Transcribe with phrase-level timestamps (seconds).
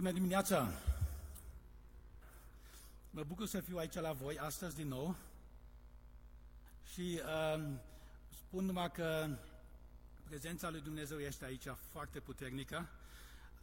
[0.00, 0.68] Bună dimineața!
[3.10, 5.16] Mă bucur să fiu aici la voi astăzi din nou
[6.92, 7.64] și uh,
[8.28, 9.28] spun numai că
[10.24, 12.88] prezența lui Dumnezeu este aici foarte puternică.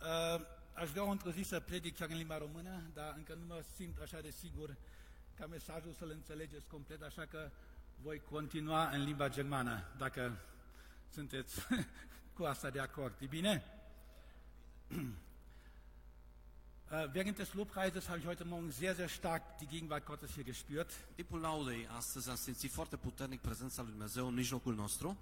[0.01, 3.63] Uh, aș vrea într-o zi să predic chiar în limba română, dar încă nu mă
[3.75, 4.75] simt așa de sigur
[5.35, 7.51] ca mesajul să-l înțelegeți complet, așa că
[8.01, 10.37] voi continua în limba germană, dacă
[11.13, 11.59] sunteți
[12.35, 13.15] cu asta de acord.
[13.19, 13.63] E bine?
[16.89, 20.43] Äh, Während des Lobpreises habe ich heute Morgen sehr, sehr stark die Gegenwart Gottes hier
[20.45, 20.87] gespürt.
[21.15, 25.17] Timpul laudei astăzi am simțit foarte puternic prezența lui Dumnezeu în mijlocul nostru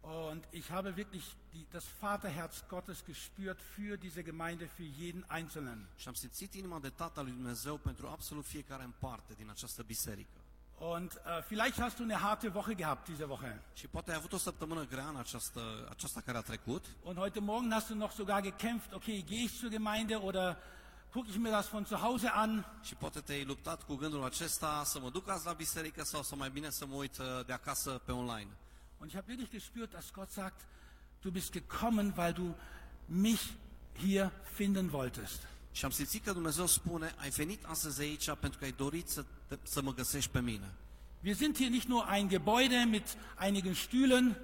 [0.00, 5.86] Und ich habe wirklich die, das Vaterherz Gottes gespürt für diese Gemeinde, für jeden Einzelnen.
[5.96, 9.82] și am simțit inima de tata lui Dumnezeu pentru absolut fiecare în parte din această
[9.82, 10.38] biserică.
[10.78, 13.62] Und äh, vielleicht hast du eine harte Woche gehabt diese Woche.
[13.74, 17.40] Și poate ai avut o săptămână grea în această, aceasta care a trecut Und heute
[17.40, 20.56] Morgen hast du noch sogar gekämpft, okay, gehe ich zur Gemeinde oder
[21.12, 22.64] gucke ich mir das von zu Hause an?
[22.82, 26.36] și poate te-ai luptat cu gândul acesta să mă duc azi la biserică sau să
[26.36, 28.48] mai bine să mă uit uh, de acasă pe online.
[28.98, 30.60] Und ich habe wirklich gespürt, dass Gott sagt,
[31.20, 32.54] du bist gekommen, weil du
[33.06, 33.42] mich
[33.98, 35.46] hier finden wolltest.
[35.72, 39.24] Și am simțit că Dumnezeu spune, ai venit astăzi aici pentru că ai dorit să,
[39.46, 40.74] te, să mă găsești pe mine.
[41.24, 44.36] Wir sind hier nicht nur ein Gebäude mit einigen Stühlen,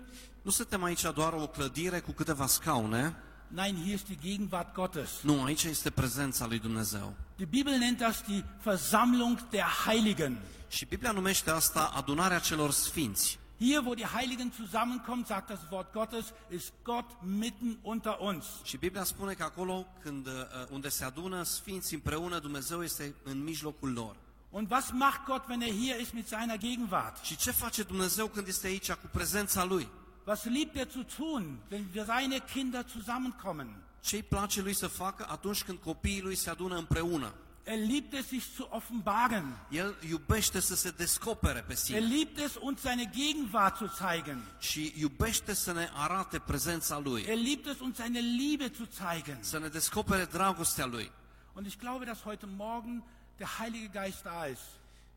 [0.44, 3.16] Nu suntem aici doar o clădire cu câteva scaune,
[3.54, 5.10] nein, hier ist die Gegenwart Gottes.
[5.22, 7.14] nu, aici este prezența lui Dumnezeu.
[7.36, 10.38] Die Bibel nennt das die Versammlung der Heiligen.
[10.68, 13.38] Și Biblia numește asta adunarea celor sfinți.
[13.58, 18.44] Hier, wo die Heiligen zusammenkommen, sagt das Wort Gottes, ist Gott mitten unter uns.
[18.62, 20.32] Și Biblia spune că acolo când, uh,
[20.70, 24.16] unde se adună sfinți împreună, Dumnezeu este în mijlocul lor.
[24.50, 27.24] Und was macht Gott, wenn er hier ist mit seiner Gegenwart?
[27.24, 29.88] Și ce face Dumnezeu când este aici cu prezența Lui?
[30.26, 33.68] Was liebt er zu tun, wenn wir seine Kinder zusammenkommen?
[34.00, 37.34] Ce îi place Lui să facă atunci când copiii Lui se adună împreună?
[37.64, 39.58] Er liebt es, sich zu offenbaren.
[39.70, 44.42] El iubește să se descopere pe Er sine liebt es, uns seine Gegenwart zu zeigen.
[44.58, 49.38] și iubește să ne arate prezența Lui, Er liebt es, uns seine Liebe zu zeigen.
[49.40, 51.10] să ne descopere dragostea Lui.
[51.52, 53.04] Und ich glaube, dass heute Morgen
[53.36, 54.62] der Heilige Geist da ist,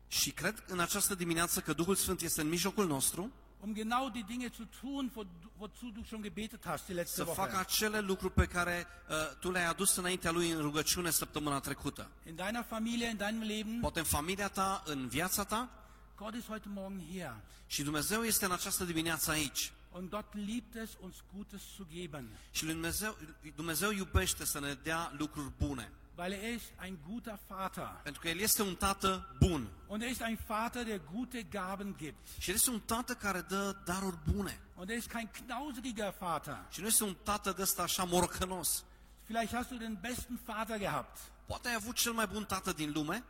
[0.08, 3.30] Și cred în această dimineață că Duhul Sfânt este în mijlocul nostru
[3.60, 5.24] um genau die Dinge zu tun, wo,
[5.58, 7.56] wozu du schon gebetet hast die letzte să facă Woche.
[7.56, 12.10] acele lucruri pe care uh, tu le-ai adus înaintea Lui în rugăciune săptămâna trecută.
[12.28, 13.80] In deiner Familie, in deinem Leben.
[13.80, 15.68] Poate în familia ta, în viața ta
[16.16, 17.34] Gott ist heute Morgen hier.
[17.66, 19.72] și Dumnezeu este în această dimineață aici.
[19.92, 22.28] Und Gott liebt es, uns Gutes zu geben.
[22.50, 23.16] Și lui Dumnezeu,
[23.54, 25.92] Dumnezeu iubește să ne dea lucruri bune.
[26.18, 28.00] Weil er ist ein guter Vater.
[28.02, 29.68] Pentru că El este un tată bun.
[29.86, 32.28] Und er ist ein Vater, der gute Gaben gibt.
[32.38, 34.60] Și El este un tată care dă daruri bune.
[34.74, 36.66] Und er ist kein knauseriger Vater.
[36.70, 38.84] Și nu este un tată de ăsta așa morocănos.
[39.24, 41.18] Vielleicht hast du den besten Vater gehabt.
[41.46, 43.24] Poate ai avut cel mai bun tată din lume.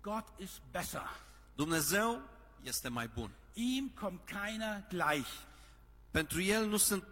[0.00, 1.10] Gott ist besser.
[1.54, 2.22] Dumnezeu
[2.62, 3.30] este mai bun.
[3.52, 5.30] Ihm kommt keiner gleich.
[6.10, 7.04] Pentru El nu sunt...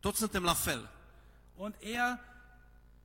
[0.00, 0.88] Toți suntem la fel.
[1.56, 2.18] Und er,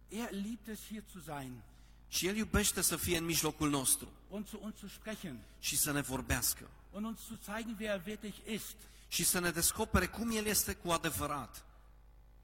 [0.09, 1.61] er liebt es, hier zu sein
[2.09, 5.91] Și El iubește să fie în mijlocul nostru und zu uns zu sprechen și să
[5.91, 6.69] ne vorbească.
[6.91, 8.75] und uns zu zeigen, wer er wirklich ist.
[9.07, 11.65] Și să ne descopere cum El este cu adevărat.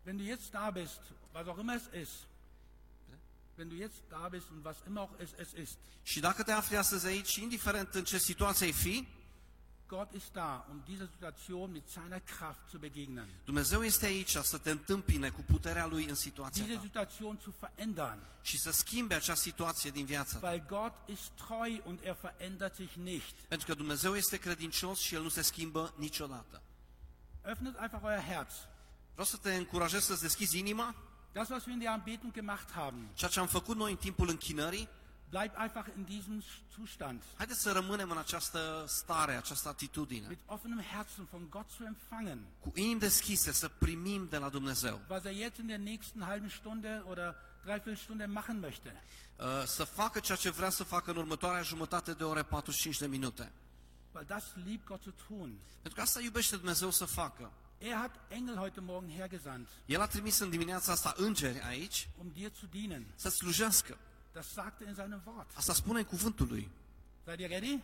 [0.06, 1.00] Wenn du jetzt da bist,
[1.34, 2.14] was auch immer es ist,
[3.58, 6.52] wenn du jetzt da bist und was immer auch es, es ist, Și dacă te
[6.52, 9.08] afli astăzi aici, indiferent în ce situație ai fi,
[9.96, 13.28] Gott ist da, um dieser Situation mit seiner Kraft zu begegnen.
[13.46, 17.54] Dumnezeu este aici să te întâmpine cu puterea Lui în situația Diese ta Situation zu
[17.60, 18.20] verändern.
[18.42, 20.48] și să schimbe acea situație din viața ta.
[20.48, 23.36] Weil Gott ist treu und er verändert sich nicht.
[23.48, 26.62] Pentru că Dumnezeu este credincios și El nu se schimbă niciodată.
[27.44, 28.54] Öffnet einfach euer Herz.
[29.12, 30.96] Vreau să te încurajez să-ți deschizi inima.
[31.32, 34.30] Das, was wir in der Anbetung gemacht haben, Ceea ce am făcut noi în timpul
[34.30, 34.90] închinării,
[35.34, 36.44] bleibt einfach in diesem
[36.80, 37.22] Zustand.
[37.38, 40.28] haideți să rămânem în această stare, această atitudine.
[40.28, 42.40] Mit offenem Herzen von Gott zu empfangen.
[42.60, 45.00] Cu inimi deschise să primim de la Dumnezeu.
[45.10, 49.02] Was er jetzt in der nächsten halben Stunde oder dreiviertel Stunde machen möchte.
[49.40, 53.08] Uh, Să facă ceea ce vrea să facă în următoarea jumătate de ore, 45 de
[53.08, 53.52] minute.
[54.12, 55.58] Weil das liebt Gott zu tun.
[55.74, 57.52] Pentru că asta iubește Dumnezeu să facă.
[57.78, 62.32] Er hat Engel heute Morgen hergesandt, El a trimis în dimineața asta îngeri aici um
[62.34, 63.06] dir zu dienen.
[63.16, 63.98] să slujească.
[64.34, 65.48] Das sagt er in seinem Wort.
[65.56, 66.70] Asta spune în cuvântul lui.
[67.26, 67.84] Seid ihr ready?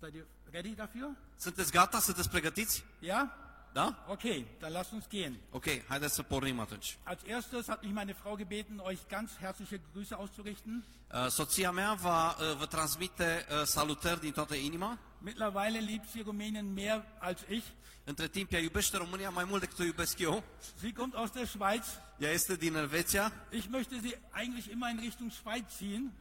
[0.00, 1.16] Seid ihr ready dafür?
[1.36, 2.00] Sunteți gata?
[2.00, 2.84] Sunteți pregătiți?
[3.00, 3.43] Ja?
[3.74, 4.04] Da?
[4.06, 5.40] Okay, dann lasst uns gehen.
[5.50, 6.96] Ok, haideți să pornim atunci.
[7.02, 10.84] Als erstes hat mich meine Frau gebeten, euch ganz herzliche Grüße auszurichten.
[11.14, 14.98] Uh, Soția mea va, uh, vă transmite uh, salutări din toată inima.
[15.18, 17.64] Mittlerweile liebt sie Rumänien mehr als ich.
[18.04, 20.42] Între timp, ea iubește România mai mult decât o iubesc eu.
[20.80, 21.86] Sie kommt aus der Schweiz.
[22.18, 23.32] Ea este din Elveția.
[23.50, 26.12] Ich möchte sie eigentlich immer in Richtung Schweiz ziehen.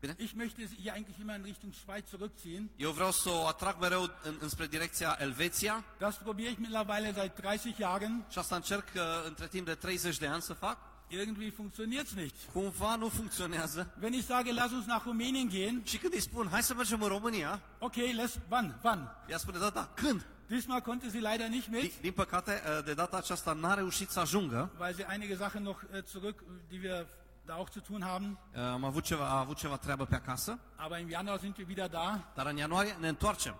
[0.00, 0.14] Bine?
[0.18, 2.70] Ich möchte sie eigentlich immer in Richtung Schweiz zurückziehen.
[2.76, 7.32] Eu vreau să o atrag mereu în, înspre direcția Elveția Das probiere ich mittlerweile seit
[7.34, 8.24] 30 Jahren.
[8.30, 10.78] și asta încerc uh, între timp de 30 de ani să fac.
[11.08, 12.34] Irgendwie funktioniert es nicht.
[12.52, 13.94] Cumva nu funcționează.
[14.00, 17.02] Wenn ich sage, lass uns nach Rumänien gehen, Și când îi spun, hai să mergem
[17.02, 19.16] în România, okay, lass, wann, wann?
[19.28, 20.26] ea spune, da, da, când?
[20.46, 24.08] Diesmal konnte sie leider nicht Din, mit, din păcate, uh, de data aceasta n-a reușit
[24.10, 24.70] să ajungă.
[24.80, 26.34] weil sie einige Sachen noch äh, zurück,
[26.68, 27.06] die wir
[27.50, 28.38] da auch zu tun haben.
[28.54, 31.88] Am avut ceva, a avut ceva treabă pe acasă, Aber im Januar sind wir wieder
[31.88, 33.54] da dar în ianuarie ne întoarcem.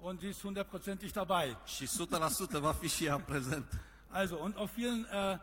[0.00, 1.56] und sie ist hundertprozentig dabei.
[1.64, 3.80] Și 100% va fi și ea prezent.
[4.10, 5.38] Also, und auch vielen, äh,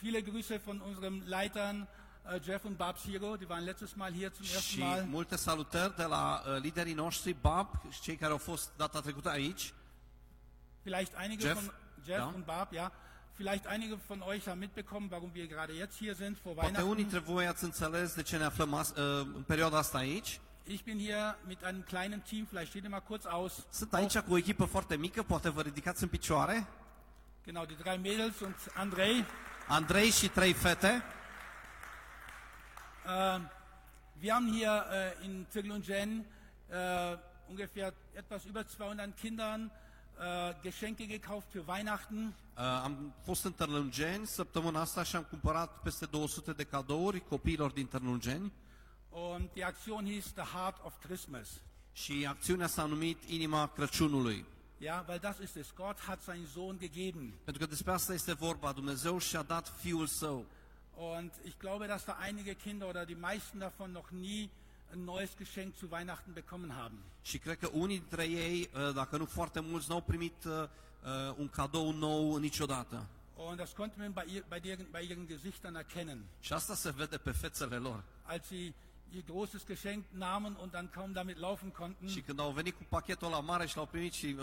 [0.00, 1.86] viele Grüße von unseren Leitern,
[2.24, 5.04] äh, Jeff und Barb Siro, die waren letztes Mal hier zum ersten Și Mal.
[5.04, 9.28] multe salutări de la uh, liderii noștri, Bob, și cei care au fost data trecută
[9.30, 9.72] aici.
[10.82, 11.72] Vielleicht einige Jeff, von
[12.04, 12.32] Jeff ja.
[12.34, 12.92] und Barb, ja.
[13.36, 16.78] Vielleicht einige von euch haben mitbekommen, warum wir gerade jetzt hier sind, vor Poate unii
[16.78, 16.96] Weihnachten.
[16.96, 18.96] dintre voi ați înțeles de ce ne aflăm as, uh,
[19.34, 20.40] în perioada asta aici.
[20.64, 23.66] Ich bin hier mit einem kleinen Team, vielleicht steht ihr mal kurz aus.
[23.70, 26.66] Sunt aici cu o echipă foarte mică, poate vă ridicați în picioare.
[27.44, 29.24] Genau, die drei Mädels und Andrei.
[29.68, 31.02] Andrei și trei fete.
[33.06, 33.40] Äh,
[34.20, 36.24] wir haben hier äh, in Zirlungen
[36.70, 37.16] äh,
[37.48, 39.70] ungefähr etwas über 200 Kindern
[40.18, 42.34] äh, Geschenke gekauft für Weihnachten.
[42.56, 47.70] Uh, am fost în Tărlângeni săptămâna asta și am cumpărat peste 200 de cadouri copiilor
[47.70, 48.52] din Tărlângeni.
[49.10, 51.48] Und die Aktion hieß The Heart of Christmas.
[51.92, 54.44] Și acțiunea s-a numit Inima Crăciunului.
[54.80, 55.72] Ja, weil das ist es.
[55.74, 57.32] Gott hat seinen Sohn gegeben.
[57.44, 58.72] Pentru că despre asta este vorba.
[58.72, 60.46] Dumnezeu și-a dat Fiul Său.
[60.96, 64.48] Und ich glaube, dass da einige Kinder oder die meisten davon noch nie
[64.92, 66.98] ein neues Geschenk zu Weihnachten bekommen haben.
[67.22, 71.34] Și cred că unii dintre ei, uh, dacă nu foarte mulți, n-au primit uh, uh,
[71.36, 73.06] un cadou nou niciodată.
[73.36, 76.24] Und das konnte man bei, ihr, bei, deren, bei ihren Gesichtern erkennen.
[76.40, 78.02] Și asta se vede pe fețele lor.
[78.22, 78.74] Als sie
[79.10, 82.82] ihr großes Geschenk nahmen und dann kaum damit laufen konnten Și când au venit cu
[82.88, 84.36] pachetul la mare și l-au primit și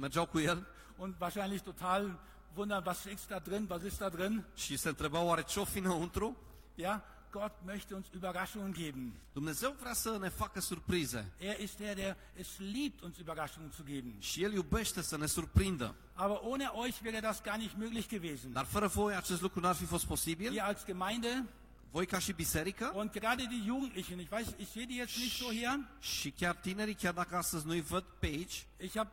[0.00, 2.20] mergeau cu el und wahrscheinlich total
[2.54, 4.44] wundern, was ist da drin, was ist da drin.
[4.54, 6.36] și se întrebau oare ce-o fi înăuntru,
[6.74, 9.12] Ja, Gott möchte uns Überraschungen geben.
[9.32, 11.32] Dumnezeu vrea să ne facă surprize.
[11.38, 14.14] Er ist der, der es liebt, uns Überraschungen zu geben.
[14.18, 15.94] Și El iubește să ne surprindă.
[16.14, 18.52] Aber ohne euch wäre das gar nicht möglich gewesen.
[18.52, 20.52] Dar fără voi acest lucru n-ar fi fost posibil.
[20.52, 21.44] Ihr als Gemeinde
[21.92, 25.36] Voi ca și biserică und gerade die Jugendlichen, ich weiß, ich sehe die jetzt nicht
[25.36, 25.80] so hier.
[26.00, 29.10] și chiar tinerii, chiar dacă astăzi nu-i văd pe aici, Ich habe,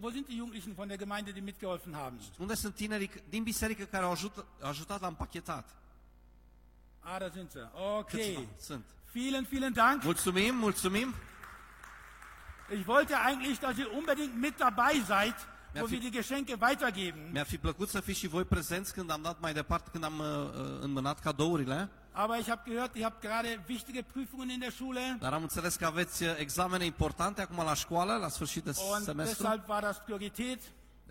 [0.00, 2.20] wo sind die Jugendlichen von der Gemeinde, die mitgeholfen haben?
[2.38, 5.74] unde sunt tinerii din biserică care au ajutat, ajutat la împachetat?
[7.02, 7.68] Ah, da sind sie.
[7.98, 8.48] Okay.
[8.60, 8.84] sunt.
[9.12, 10.02] Vielen, vielen Dank.
[10.02, 11.14] Mulțumim, mulțumim.
[12.72, 15.34] Ich wollte eigentlich, dass ihr unbedingt mit dabei seid,
[15.74, 17.30] wo vi- wir die Geschenke weitergeben.
[17.32, 20.18] Mi-ar fi plăcut să fiți și voi prezenți când am dat mai departe, când am
[20.18, 24.70] uh, uh, înmânat cadourile, Aber ich habe gehört, ihr habt gerade wichtige Prüfungen in der
[24.72, 28.72] Schule dar am înțeles că aveți uh, examene importante acum la școală, la sfârșit de
[28.94, 29.42] und semestru.
[29.42, 30.60] deshalb war das Priorität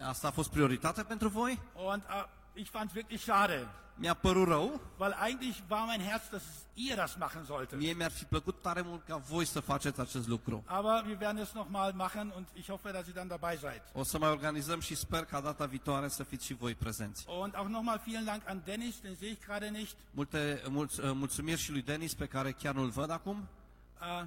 [0.01, 1.59] Asta a fost prioritate pentru voi.
[1.74, 3.68] und äh, ich fand es wirklich schade,
[4.00, 4.81] Mi-a părut rău.
[4.98, 6.44] weil eigentlich war mein Herz, dass
[6.74, 7.80] ihr das machen solltet.
[7.80, 10.63] Mie mi-ar fi plăcut tare mult ca voi să faceți acest lucru.
[10.66, 13.81] Aber wir werden es nochmal machen und ich hoffe, dass ihr dann dabei seid.
[13.94, 17.25] O să mai organizăm și sper ca data viitoare să fiți și voi prezenți.
[17.28, 19.96] Und auch nochmal vielen Dank an Dennis, den sehe ich gerade nicht.
[20.12, 23.48] Multe mulț, uh, mulțumiri și lui Denis pe care chiar nu-l văd acum.
[24.01, 24.25] Äh,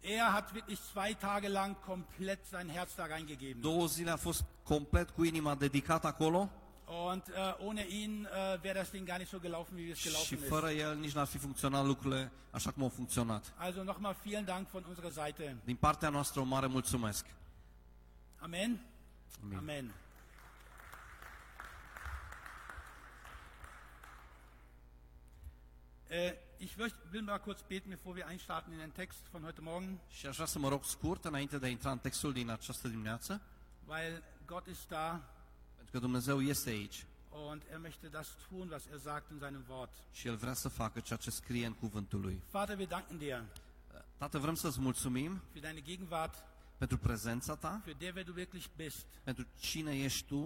[0.00, 3.60] er hat wirklich zwei Tage lang komplett sein Herz da reingegeben.
[3.60, 6.50] Două zile a fost complet cu inima dedicată acolo
[6.86, 10.38] Und äh, ohne ihn äh, wäre das Ding gar nicht so gelaufen, wie es gelaufen
[10.38, 10.46] ist.
[10.48, 13.52] fără el nici n-ar fi funcționat lucrurile așa cum au funcționat.
[13.56, 15.56] Also nochmal vielen Dank von unserer Seite.
[15.64, 17.26] Din partea noastră o mare mulțumesc.
[18.38, 18.86] Amen.
[19.42, 19.58] Amen.
[19.58, 19.94] Amen.
[26.08, 29.62] Äh, ich möcht- will mal kurz beten, bevor wir einstarten in den Text von heute
[29.62, 32.50] Morgen, Și aș vrea să mă rog scurt înainte de a intra în textul din
[32.50, 33.40] această dimineață,
[33.86, 35.20] weil Gott ist da
[35.94, 37.04] că Dumnezeu este aici
[37.50, 39.90] und er möchte das tun, was er sagt in seinem Wort.
[40.12, 42.42] și El vrea să facă ceea ce scrie în cuvântul Lui.
[42.50, 43.42] Vater, wir danken dir
[44.16, 46.34] Tată, vrem să-ți mulțumim für deine Gegenwart,
[46.78, 49.06] pentru prezența Ta, für der wer du wirklich bist.
[49.22, 50.36] pentru cine ești Tu.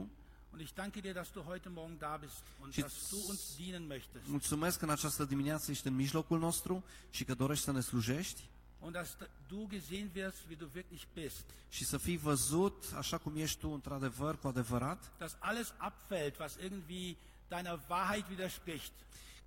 [0.53, 3.57] Und ich danke dir, dass du heute Morgen da bist und Și dass du uns
[3.57, 4.27] dienen möchtest.
[4.27, 8.49] Mulțumesc că în această dimineață ești în mijlocul nostru și că dorești să ne slujești.
[8.81, 9.17] Und dass
[9.49, 11.45] du gesehen wirst, wie du wirklich bist.
[11.69, 16.57] și să fii văzut așa cum ești tu într-adevăr, cu adevărat, Dass alles abfällt, was
[16.63, 17.17] irgendwie
[17.49, 18.93] deiner Wahrheit widerspricht.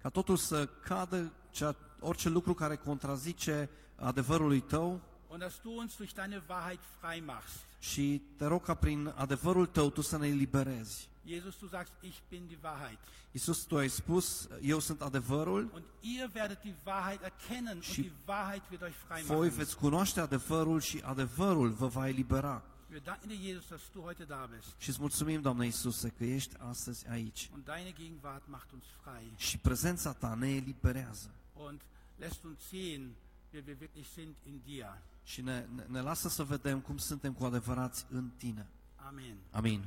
[0.01, 5.95] ca totul să cadă cea, orice lucru care contrazice adevărului tău Und dass du uns
[5.97, 7.55] durch deine Wahrheit frei machst.
[7.79, 11.09] și te rog ca prin adevărul tău tu să ne eliberezi.
[11.25, 12.97] Jesus, du sagst, ich bin die Wahrheit.
[13.31, 18.01] Iisus, tu ai spus, eu sunt adevărul, Und ihr werdet die Wahrheit erkennen und Și
[18.01, 19.53] die Wahrheit wird euch frei voi machen.
[19.57, 22.63] veți cunoaște adevărul și adevărul vă va elibera.
[22.91, 24.73] Wir danken dir, Jesus, dass du heute da bist.
[24.77, 27.49] Și îți mulțumim, Doamne Iisuse, că ești astăzi aici.
[27.53, 31.81] Und deine Gegenwart macht uns frei Și prezența ta ne eliberează und
[32.17, 33.09] lässt uns sehen,
[33.53, 34.97] wer wir wirklich sind in dir.
[35.23, 38.67] și ne, ne, ne lasă să vedem cum suntem cu adevărați în tine.
[38.95, 39.35] Amen.
[39.51, 39.85] Amin.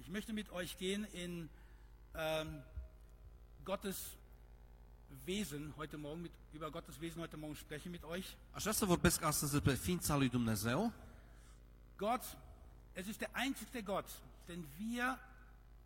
[0.00, 1.48] Ich möchte mit euch gehen in
[2.14, 2.62] ähm,
[3.64, 4.16] Gottes
[5.26, 8.36] Wesen heute Morgen, mit, über Gottes Wesen heute Morgen sprechen mit euch.
[8.52, 10.92] Aș vrea să vorbesc astăzi despre ființa lui Dumnezeu.
[11.96, 12.22] Gott,
[12.92, 14.08] es ist der einzige Gott,
[14.46, 15.18] den wir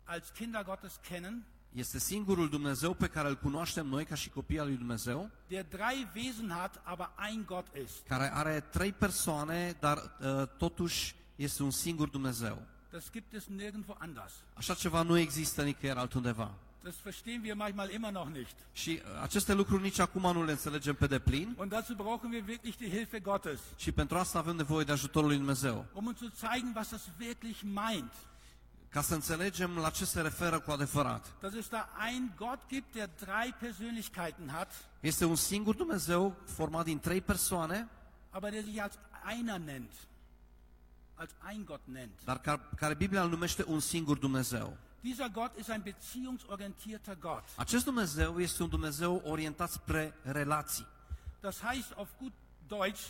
[0.03, 4.59] als Kinder Gottes kennen, Este singurul Dumnezeu pe care îl cunoaștem noi ca și copii
[4.59, 8.07] al lui Dumnezeu, der drei Wesen hat, aber ein Gott ist.
[8.07, 12.61] care are trei persoane, dar uh, totuși este un singur Dumnezeu.
[12.95, 14.33] Das gibt es nirgendwo anders.
[14.53, 16.51] Așa ceva nu există nicăieri altundeva.
[16.83, 18.55] Das verstehen wir manchmal immer noch nicht.
[18.73, 22.75] Și aceste lucruri nici acum nu le înțelegem pe deplin Und dazu brauchen wir wirklich
[22.77, 25.85] die Hilfe Gottes, și pentru asta avem nevoie de ajutorul lui Dumnezeu.
[25.93, 28.13] um uns zu zeigen, was das wirklich meint.
[28.89, 31.33] Ca să înțelegem la ce se referă cu adevărat.
[31.41, 36.83] Dass es da einen Gott gibt, der drei Persönlichkeiten hat, Este un singur Dumnezeu format
[36.85, 37.87] din trei persoane,
[38.29, 39.91] aber der sich als einer nennt.
[41.17, 42.23] Als ein Gott nennt.
[42.23, 44.77] dar care, care Biblia îl numește un singur Dumnezeu.
[45.01, 47.43] Dieser Gott ist ein beziehungsorientierter Gott.
[47.55, 50.85] Acest Dumnezeu este un Dumnezeu orientat spre relații.
[51.41, 52.33] Das heißt auf gut
[52.67, 53.01] Deutsch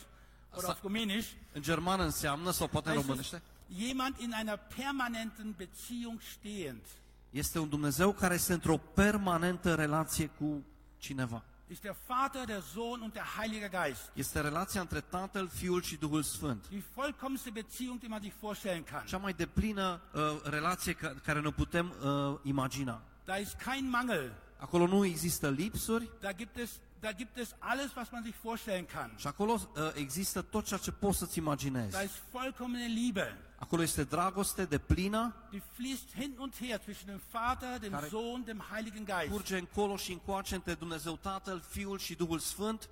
[0.52, 3.42] oder Sa- auf Rumänisch, În germană înseamnă, sau poate în heißt es, românește,
[3.88, 6.82] jemand in einer permanenten Beziehung stehend.
[7.30, 10.64] este un Dumnezeu care este într-o permanentă relație cu
[10.98, 11.44] cineva.
[11.68, 14.12] Ist der Vater, der Sohn und der Heilige Geist.
[14.14, 16.68] Este relația între Tatăl, Fiul și Duhul Sfânt.
[16.70, 19.06] Die vollkommenste Beziehung, die man sich vorstellen kann.
[19.06, 23.02] Cea mai deplină uh, relație ca, care ne putem uh, imagina.
[23.26, 24.32] Da ist kein Mangel.
[24.58, 28.86] Acolo nu există lipsuri Da gibt es, da gibt es alles, was man sich vorstellen
[28.86, 29.14] kann.
[29.18, 31.92] și acolo uh, există tot ceea ce poți să-ți imaginezi.
[31.92, 33.38] Da ist vollkommene Liebe.
[33.58, 38.44] Acolo este dragoste de plină, Die fließt hin und her zwischen dem Vater, dem Sohn,
[38.44, 39.32] dem Heiligen Geist.
[39.32, 42.90] curge încolo și încoace între Dumnezeu Tatăl, Fiul și Duhul Sfânt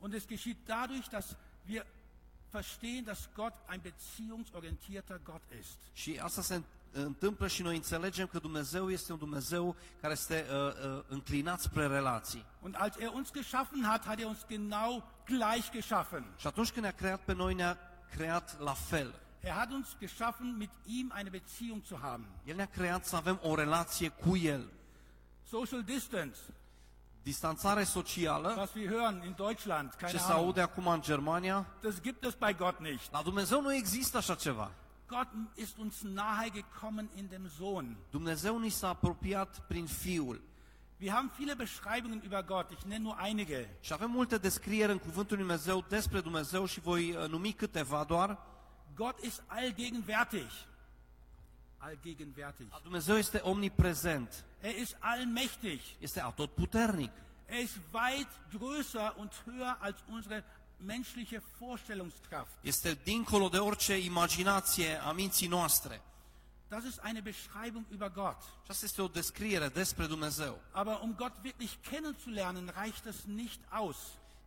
[0.00, 1.36] Und es geschieht dadurch, dass
[1.68, 1.86] wir
[2.50, 5.78] verstehen, dass Gott ein beziehungsorientierter Gott ist.
[5.92, 6.76] și asta se întâmplă
[7.46, 10.56] și noi înțelegem că Dumnezeu este un Dumnezeu care este uh,
[10.96, 12.44] uh, înclinat spre relații.
[12.60, 16.24] Und als er uns geschaffen hat, hat er uns genau gleich geschaffen.
[16.36, 17.78] Și atunci când ne-a creat pe noi, ne-a
[18.10, 19.14] creat la fel.
[19.40, 22.26] Er hat uns geschaffen, mit ihm eine Beziehung zu haben.
[22.44, 24.68] El ne-a creat să avem o relație cu El.
[25.42, 26.38] Social distance,
[27.22, 30.44] Distanțare socială, was wir hören in Deutschland, ce keine se Ahnung.
[30.44, 33.12] aude acum în Germania, Das gibt es bei Gott nicht.
[33.12, 34.70] la Dumnezeu nu există așa ceva.
[35.08, 37.96] Gott ist uns nahe gekommen in dem Sohn.
[38.10, 40.40] Dumnezeu ni s-a apropiat prin Fiul.
[40.98, 42.70] Wir haben viele Beschreibungen über Gott.
[42.70, 43.68] Ich nenne nur einige.
[43.80, 48.04] Și avem multe descrieri în Cuvântul Lui Dumnezeu despre Dumnezeu și voi uh, numi câteva
[48.04, 48.38] doar.
[48.94, 50.50] Gott ist allgegenwärtig.
[51.78, 52.66] Allgegenwärtig.
[52.82, 55.80] Dumnezeu este omniprezent, Er ist allmächtig.
[56.00, 57.10] este atotputernic,
[57.46, 60.44] Er ist weit größer und höher als unsere
[60.84, 62.52] menschliche Vorstellungskraft.
[62.60, 66.00] este dincolo de orice imaginație a minții noastre.
[66.68, 68.42] Das ist eine Beschreibung über Gott.
[68.42, 70.60] Și asta este o descriere despre Dumnezeu.
[70.72, 73.96] Aber um Gott wirklich kennenzulernen, reicht es nicht aus.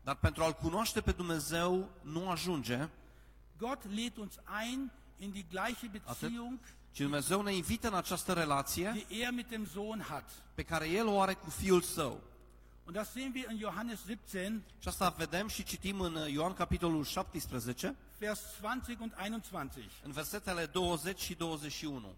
[0.04, 2.90] Dar pentru a-L cunoaște pe Dumnezeu nu ajunge,
[3.58, 4.34] Gott lädt uns
[4.64, 6.60] ein in die gleiche Beziehung,
[6.92, 10.30] ci Dumnezeu ne invită în această relație die er mit dem Sohn hat.
[10.54, 12.22] pe care El o are cu Fiul Său.
[12.92, 17.04] Und das sehen wir in Johannes 17, Și asta vedem și citim în Ioan capitolul
[17.04, 19.90] 17, Vers 20 und 21.
[20.04, 22.16] în versetele 20 și 21.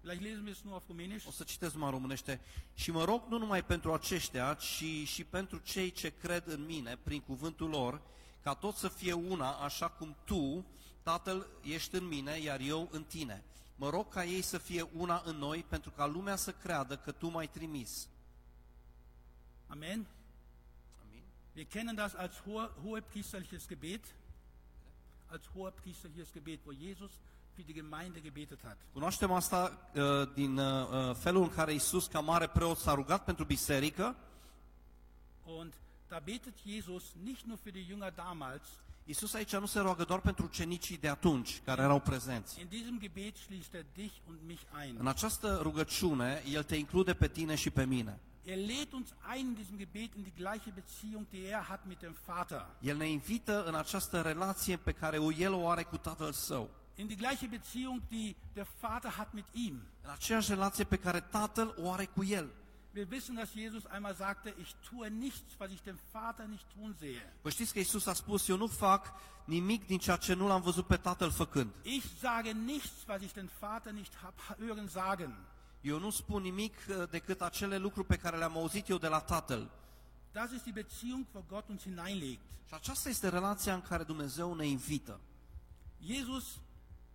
[0.00, 1.26] Vielleicht lesen wir es nur auf Rumänisch.
[1.26, 2.40] O să citesc numai în românește.
[2.74, 6.98] Și mă rog nu numai pentru aceștia, ci și pentru cei ce cred în mine,
[7.02, 8.00] prin cuvântul lor,
[8.42, 10.64] ca tot să fie una, așa cum tu,
[11.02, 13.42] Tatăl, ești în mine, iar eu în tine.
[13.76, 17.12] Mă rog ca ei să fie una în noi, pentru ca lumea să creadă că
[17.12, 18.08] tu m-ai trimis.
[19.68, 20.06] Amen.
[21.02, 21.22] Amin.
[21.54, 24.04] Wir kennen das als hohe, hohepriesterliches Gebet,
[25.28, 27.10] als hohepriesterliches Gebet, wo Jesus
[27.56, 28.76] für die Gemeinde gebetet hat.
[28.92, 30.02] Cunoaștem asta uh,
[30.34, 34.16] din uh, uh, felul în care Isus, ca mare preot, s-a rugat pentru biserică
[35.44, 35.72] Und
[36.08, 38.62] da betet Jesus nicht nur für die Jünger damals,
[39.04, 42.60] Iisus aici nu se roagă doar pentru ucenicii de atunci, care erau prezenți.
[42.60, 44.96] in diesem Gebet schließt er dich und mich ein.
[44.98, 48.20] În această rugăciune, El te include pe tine și pe mine.
[48.48, 52.00] Er lädt uns ein in diesem Gebet in die gleiche Beziehung, die er hat mit
[52.00, 52.66] dem Vater.
[52.80, 56.70] El ne invită în această relație pe care o El o are cu Tatăl Său.
[56.94, 59.82] In die gleiche Beziehung, die der Vater hat mit ihm.
[60.02, 62.48] În aceeași relație pe care Tatăl o are cu El.
[62.94, 66.96] Wir wissen, dass Jesus einmal sagte, ich tue nichts, was ich dem Vater nicht tun
[66.98, 67.32] sehe.
[67.42, 69.12] Vă știți că Iisus a spus, eu nu fac
[69.44, 71.70] nimic din ceea ce nu l-am văzut pe Tatăl făcând.
[71.82, 75.34] Ich sage nichts, was ich den Vater nicht hab hören sagen.
[75.86, 79.20] Eu nu spun nimic uh, decât acele lucruri pe care le-am auzit eu de la
[79.20, 79.70] Tatăl.
[80.32, 82.40] Das ist die Beziehung, wo Gott uns hineinlegt.
[82.68, 85.20] Și aceasta este relația în care Dumnezeu ne invită.
[86.06, 86.44] Jesus,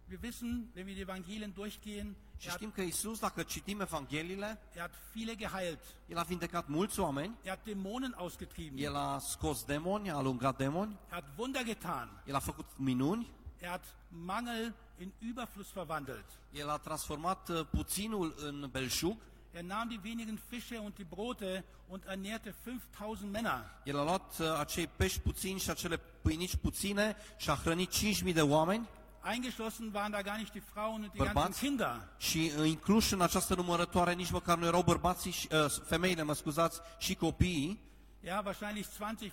[0.09, 3.79] wir wissen, wenn wir die Evangelien durchgehen, Și er hat, știm că Iisus, dacă citim
[3.81, 5.79] Evangheliile, er hat viele geheilt.
[6.07, 8.77] El a vindecat mulți oameni, Er hat Dämonen ausgetrieben.
[8.77, 12.21] El a scos demoni, a alungat demoni, Er hat Wunder getan.
[12.25, 13.27] El a făcut minuni,
[13.59, 16.25] Er hat Mangel in Überfluss verwandelt.
[16.51, 19.17] El a transformat uh, puținul în belșug,
[19.53, 23.63] Er nahm die wenigen Fische und die Brote und ernährte 5000 Männer.
[23.83, 27.89] El a luat uh, acei pești puțini și acele pâinici puține și a hrănit
[28.25, 28.87] 5.000 de oameni
[29.31, 31.39] Eingeschlossen waren da gar nicht die Frauen und die Bărbați?
[31.45, 32.07] ganzen Kinder.
[32.17, 36.33] și uh, incluși în această numărătoare nici măcar nu erau bărbații, și, uh, femeile, mă
[36.33, 37.79] scuzați, și copiii.
[38.23, 39.31] Ja, wahrscheinlich 20,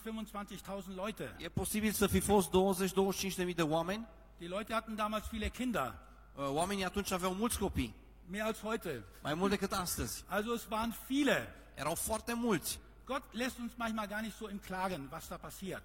[0.89, 1.35] 25.000 Leute.
[1.39, 4.07] E posibil să fi fost 20-25 de mii de oameni.
[4.41, 5.95] Die Leute hatten damals viele Kinder,
[6.37, 7.95] Uh, Oamenii atunci aveau mulți copii,
[8.27, 9.05] mehr als heute.
[9.23, 10.25] mai mult decât astăzi.
[10.29, 11.55] Also es waren viele.
[11.75, 12.79] Erau foarte mulți.
[13.05, 15.83] Gott lässt uns manchmal gar nicht so im Klaren, was da passiert.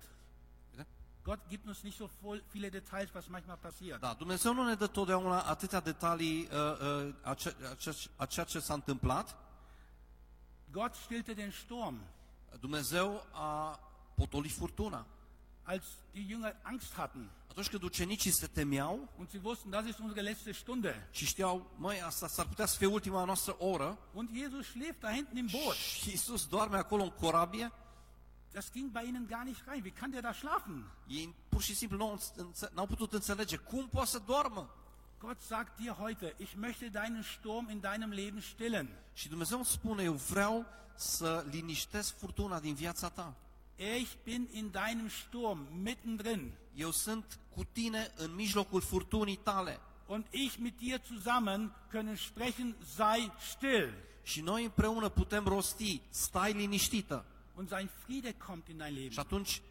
[1.23, 2.09] Gott gibt uns nicht so
[2.51, 3.99] viele Details, was manchmal passiert.
[4.01, 8.25] Da, Dumnezeu nu ne dă totdeauna atâtea detalii uh, uh, a, ce, a, ce, a
[8.25, 9.35] ceea ce s-a întâmplat.
[10.71, 11.99] Gott stillte den Sturm,
[12.59, 13.79] Dumnezeu a
[14.15, 15.05] potolit furtuna.
[15.65, 19.99] als die Jünger Angst hatten Atunci când ucenicii se temeau und sie wussten, das ist
[19.99, 21.07] unsere letzte Stunde.
[21.11, 25.11] și știau, măi, asta s-ar putea să fie ultima noastră oră, Und Jesus schläft da
[25.11, 25.73] hinten im Boot.
[25.75, 27.71] și Iisus doarme acolo în corabie,
[28.51, 29.81] Das ging bei ihnen gar nicht rein.
[29.83, 30.91] Wie kann der da schlafen?
[31.07, 34.69] ei pur și simplu nu au înțe- n-au putut înțelege cum poate să doarmă.
[35.19, 38.89] Gott sagt dir heute, ich möchte deinen Sturm in deinem Leben stillen.
[39.13, 43.35] Și Dumnezeu îmi spune, eu vreau să liniștesc furtuna din viața ta.
[43.75, 46.51] Ich bin in deinem Sturm mittendrin.
[46.75, 49.79] Eu sunt cu tine în mijlocul furtunii tale.
[50.07, 53.93] Und ich mit dir zusammen können sprechen, sei still.
[54.23, 57.25] Și noi împreună putem rosti, stai liniștită.
[57.55, 59.17] Und sein Friede kommt in dein Și Leben.
[59.19, 59.61] atunci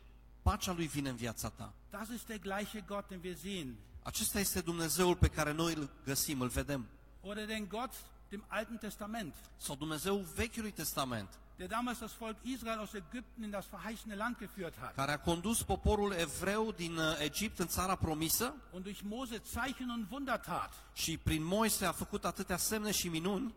[0.43, 1.73] pacea lui vine în viața ta.
[1.91, 3.75] Das ist der gleiche Gott, den wir sehen.
[4.03, 6.87] Acesta este Dumnezeul pe care noi îl găsim, îl vedem.
[7.21, 7.93] Oder den Gott
[8.29, 13.53] dem Alten Testament, Sau Dumnezeul Vechiului Testament, der damals das Volk Israel aus Ägypten in
[13.53, 14.95] das verheißene Land geführt hat.
[14.97, 19.89] care a condus poporul evreu din uh, Egipt în țara promisă Und durch Mose Zeichen
[19.89, 20.73] und Wunder tat.
[20.93, 23.55] și prin Moise a făcut atâtea semne și minuni.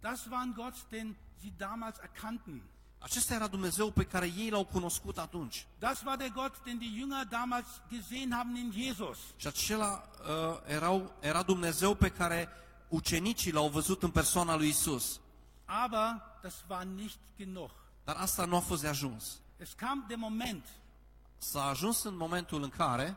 [0.00, 2.62] Das war ein Gott, den sie damals erkannten.
[2.98, 5.66] Acesta era Dumnezeu pe care ei l-au cunoscut atunci.
[5.78, 9.18] Das war der Gott, den die Jünger damals gesehen haben in Jesus.
[9.36, 12.48] Și acela uh, erau, era Dumnezeu pe care
[12.88, 15.20] ucenicii l-au văzut în persoana lui Isus.
[15.64, 17.70] Aber das war nicht genug.
[18.04, 19.40] Dar asta nu a fost de ajuns.
[19.56, 20.64] Es kam der Moment,
[21.38, 23.16] S-a ajuns în momentul în care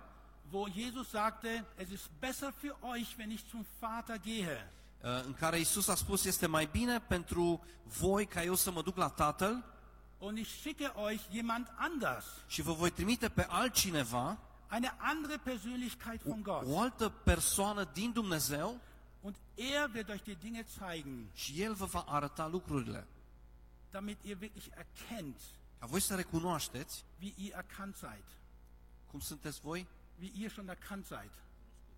[0.51, 4.71] wo Jesus sagte, es ist besser für euch, wenn ich zum Vater gehe.
[5.03, 8.81] uh, în care Isus a spus este mai bine pentru voi ca eu să mă
[8.81, 9.63] duc la Tatăl
[10.19, 12.25] Und ich schicke euch jemand anders.
[12.47, 14.37] și vă voi trimite pe altcineva,
[14.71, 16.63] Eine andere Persönlichkeit von Gott.
[16.67, 18.79] o altă persoană din Dumnezeu
[19.25, 23.07] Und er wird euch die Dinge zeigen, și El vă va arăta lucrurile.
[23.91, 25.39] damit ihr wirklich erkennt,
[25.79, 28.23] Ca voi să recunoașteți wie ihr erkannt seid.
[29.07, 29.87] cum sunteți voi
[30.19, 31.31] Wie ihr schon erkannt seid.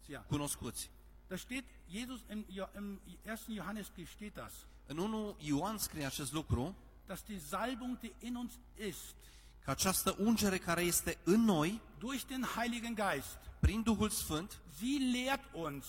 [0.10, 0.20] Ja.
[0.20, 0.90] cunoscuți.
[1.28, 3.38] Da steht, Jesus im, im 1.
[3.48, 4.54] Johannesbrief steht das,
[4.86, 8.52] În 1 Ioan scrie acest lucru, dass die Salbung, die in uns
[8.88, 9.16] ist,
[9.64, 14.98] că această ungere care este în noi, durch den Heiligen Geist, prin Duhul Sfânt, sie
[15.12, 15.86] lehrt uns.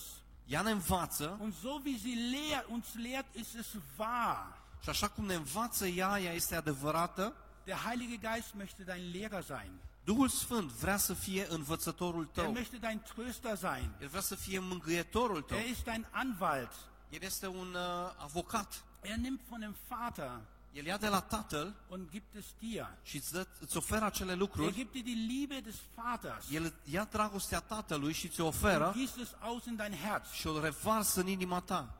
[0.49, 4.57] Ea ne învață Und so wie sie lehrt, uns lehrt, ist es wahr.
[4.83, 7.33] și așa cum ne învață ea, ea este adevărată,
[7.63, 9.71] Der Heilige Geist möchte dein Lehrer sein.
[10.03, 12.53] Duhul Sfânt vrea să fie învățătorul Er tău.
[12.57, 13.89] möchte dein Tröster sein.
[14.01, 15.57] El vrea să fie mângâietorul tău.
[15.57, 16.71] Er ist dein Anwalt.
[17.09, 18.83] El este un uh, avocat.
[19.01, 20.39] Er nimmt von dem Vater
[20.73, 22.87] El ia de la Tatăl und gibt es dir.
[23.03, 24.73] și îți, dă, îți oferă acele Er lucruri.
[24.73, 29.17] gibt dir die Liebe des Vaters El ia dragostea Tatălui și ți-o und oferă gießt
[29.21, 30.29] es aus in dein Herz.
[30.31, 31.93] și o revarsă în inima ta.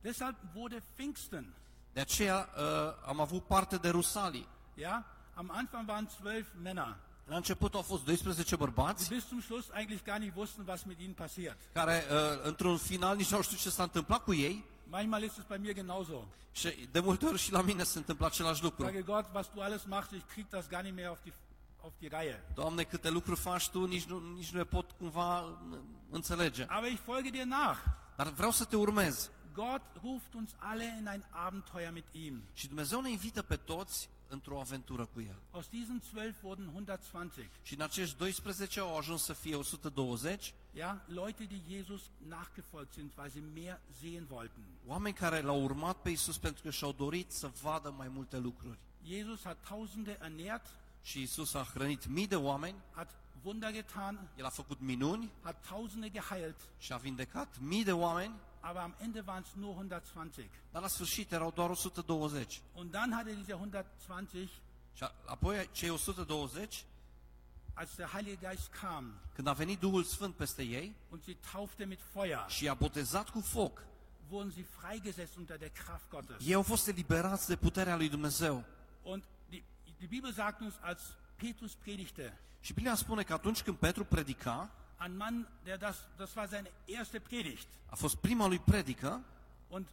[0.00, 1.54] Deshalb wurde Pfingsten,
[1.92, 2.62] De aceea uh,
[3.06, 4.48] am avut parte de Rusalii.
[4.74, 9.40] ja, Am Anfang waren zwölf Männer, La început au fost 12 bărbați die bis zum
[9.40, 11.58] Schluss eigentlich gar nicht wussten, was mit ihnen passiert.
[11.72, 15.44] care, uh, într-un final, nici nu știu ce s-a întâmplat cu ei Manchmal ist es
[15.44, 16.24] bei mir genauso.
[16.52, 18.84] și de multe ori și la mine se întâmplă același lucru.
[18.84, 21.32] Sage Gott, was du alles machst, ich krieg das gar nicht mehr auf die,
[21.80, 22.42] auf die Reihe.
[22.54, 25.78] Doamne, câte lucruri faci Tu, nici nu, nici nu le pot cumva uh,
[26.10, 26.64] înțelege.
[26.68, 27.78] Aber ich folge dir nach.
[28.16, 29.30] Dar vreau să te urmez.
[29.52, 32.42] Gott ruft uns alle in ein Abenteuer mit ihm.
[32.52, 35.38] Și Dumnezeu ne invită pe toți într-o aventură cu El.
[35.50, 37.48] Aus diesen zwölf wurden 120.
[37.62, 43.16] Și în acești 12 au ajuns să fie 120, Ja, Leute, die Jesus nachgefolgt sind,
[43.16, 44.64] weil sie mehr sehen wollten.
[44.86, 48.78] oameni care l-au urmat pe Isus pentru că și-au dorit să vadă mai multe lucruri.
[49.04, 50.66] Jesus hat Tausende ernährt,
[51.02, 55.66] Și Isus a hrănit mii de oameni, hat Wunder getan, El a făcut minuni hat
[55.68, 60.50] Tausende geheilt, și a vindecat mii de oameni, aber am Ende waren es nur 120.
[60.72, 62.60] dar la sfârșit erau doar 120.
[62.74, 64.48] Und dann hatte diese 120,
[64.94, 66.84] Și apoi cei 120,
[67.78, 71.84] als der Heilige Geist kam când a venit Duhul Sfânt peste ei und sie taufte
[71.84, 73.82] mit Feuer, și i-a botezat cu foc,
[74.30, 76.46] wurden sie freigesetzt unter der Kraft Gottes.
[76.46, 78.64] ei au fost eliberați de puterea lui Dumnezeu.
[79.02, 79.62] Und die,
[79.98, 81.00] die Bibel sagt uns, als
[81.36, 84.70] Petrus predigte, Și Biblia spune că atunci când Petru predica,
[85.02, 87.66] ein Mann, der das, das war seine erste Predigt.
[87.86, 89.20] a fost prima lui predică
[89.68, 89.86] Und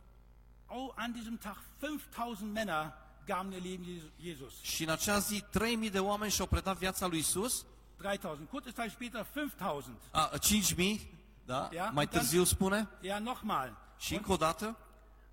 [0.65, 2.93] auch an diesem Tag 5000 Männer
[3.25, 4.61] gaben ihr Leben Jesu- Jesus.
[4.61, 7.65] și în acea zi 3000 de oameni și-au predat viața lui Isus,
[8.03, 8.45] 3000.
[8.49, 9.95] Kurze Zeit später 5000.
[10.11, 10.99] a, 5000,
[11.45, 11.69] da?
[11.73, 13.77] Ia, mai uitați- târziu spune, Ja, nochmal.
[13.97, 14.77] și încă o dată,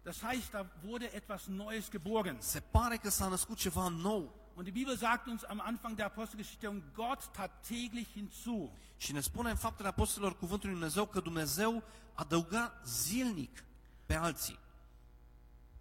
[0.02, 2.36] Das heißt, da wurde etwas Neues geboren.
[2.38, 4.34] se pare că s-a născut ceva nou.
[4.54, 8.72] Und die Bibel sagt uns am Anfang der Apostelgeschichte, und Gott tat täglich hinzu.
[8.96, 11.82] Și ne spune în faptele apostolilor cuvântul lui Dumnezeu că Dumnezeu
[12.14, 13.64] adăuga zilnic
[14.06, 14.58] pe alții.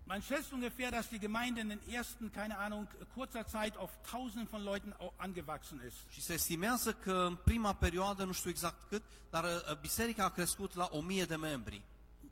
[0.10, 4.48] Man schätzt ungefähr, dass die Gemeinde in den ersten, keine Ahnung, kurzer Zeit auf tausenden
[4.50, 5.98] von Leuten angewachsen ist.
[6.10, 10.30] Și se estimează că în prima perioadă, nu știu exact cât, dar uh, biserica a
[10.30, 11.82] crescut la o mie de membri.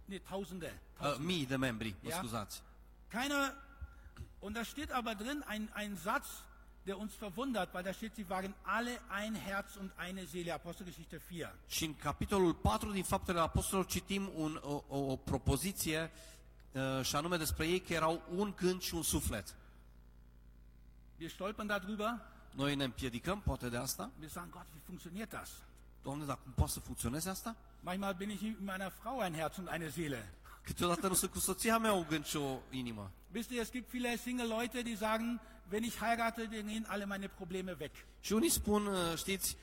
[0.06, 0.82] Ne, tausende.
[1.02, 2.18] Uh, mii de membri, mă Ja.
[2.18, 2.62] scuzați.
[3.10, 3.54] Keiner,
[4.40, 6.28] und da steht aber drin ein, ein Satz,
[6.84, 11.18] der uns verwundert, weil da steht, sie waren alle ein Herz und eine Seele, Apostelgeschichte
[11.18, 11.56] 4.
[11.68, 16.37] Și în capitolul 4 din Faptele Apostolilor citim un, o, o, propoziție uh,
[17.02, 19.56] și anume despre ei că erau un gând și un suflet.
[21.20, 24.12] Wir stolpern darüber, Noi ne împiedicăm, poate de asta.
[24.20, 25.50] wir sagen, Gott, wie funktioniert das?
[26.04, 27.56] Doamne, dar cum poate să funcționeze asta?
[27.80, 30.34] Manchmal bin ich mit meiner Frau ein Herz und eine Seele.
[30.62, 33.12] Câteodată nu sunt cu soția mea un gând și o inimă.
[33.34, 37.06] Wisst ihr, es gibt viele Single Leute, die sagen, wenn ich heirate, dann gehen alle
[37.06, 37.92] meine Probleme weg.
[38.20, 39.58] Și unii spun, știți,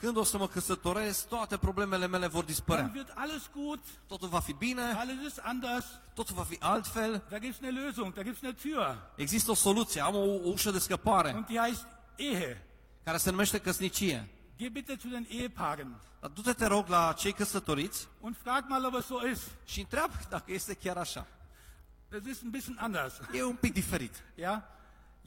[0.00, 2.90] când o să mă căsătoresc, toate problemele mele vor Dann dispărea.
[2.94, 7.22] wird alles gut, Totul va fi bine, alles ist anders, totul va fi altfel.
[7.28, 8.98] da gibt es eine Lösung, da gibt es eine Tür.
[9.16, 12.66] Există o soluție, am o, o ușă de scăpare, Und die heißt Ehe.
[13.04, 14.28] care se numește căsnicie.
[14.56, 18.84] Geh bitte zu den Ehepaaren Dar du-te, te rog, la cei căsătoriți und frag mal,
[18.84, 19.42] ob es so ist.
[19.64, 21.26] și întreabă dacă este chiar așa.
[22.08, 23.14] Das ist ein bisschen anders.
[23.32, 24.22] E un pic diferit.
[24.38, 24.62] Ja?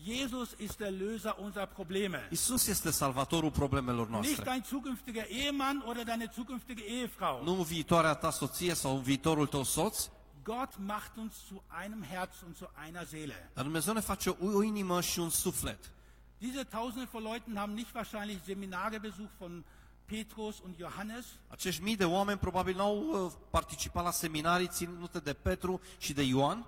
[0.05, 2.19] Jesus ist der Löser unserer Probleme.
[2.31, 4.43] Isus este salvatorul problemelor Nicht noastre.
[4.45, 7.43] dein zukünftiger Ehemann oder deine zukünftige Ehefrau.
[7.43, 10.07] Nu viitoarea ta soție sau viitorul tău soț,
[10.43, 13.49] Gott macht uns zu einem Herz und zu einer Seele.
[13.53, 15.91] dar Dumnezeu ne face o, o inimă și un suflet.
[16.37, 19.63] Diese Tausende von Leuten haben nicht wahrscheinlich Seminare besucht von
[20.05, 25.33] Petrus und Johannes, Acești mii de oameni probabil n-au uh, participat la seminarii ținute de
[25.33, 26.65] Petru și de Ioan,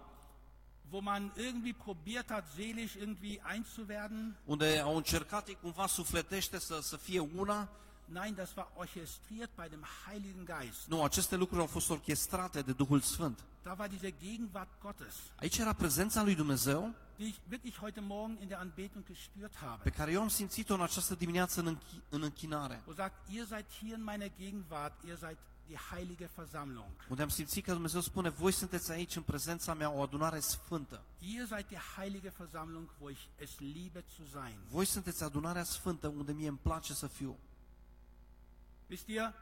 [0.91, 4.35] wo man irgendwie probiert hat, seelisch irgendwie eins zu werden.
[4.45, 7.69] unde au încercat cumva sufletește să, să fie una.
[8.05, 10.87] Nein, das war orchestriert bei dem Heiligen Geist.
[10.87, 13.39] Nu, aceste lucruri au fost orchestrate de Duhul Sfânt.
[13.63, 18.37] Da war diese Gegenwart Gottes, Aici era prezența lui Dumnezeu die ich wirklich heute Morgen
[18.41, 19.89] in der Anbetung gespürt pe habe.
[19.89, 22.81] care eu am simțit-o în această dimineață în, închi- în închinare.
[22.87, 25.37] Wo sagt, ihr seid hier in meiner Gegenwart, ihr seid.
[27.09, 31.01] Unde am simțit că Dumnezeu spune, voi sunteți aici în prezența mea, o adunare sfântă.
[31.19, 34.57] Ihr seid die heilige Versammlung, wo ich es liebe zu sein.
[34.69, 37.37] Voi sunteți adunarea sfântă unde mie îmi place să fiu.
[38.89, 39.33] Wisst ihr,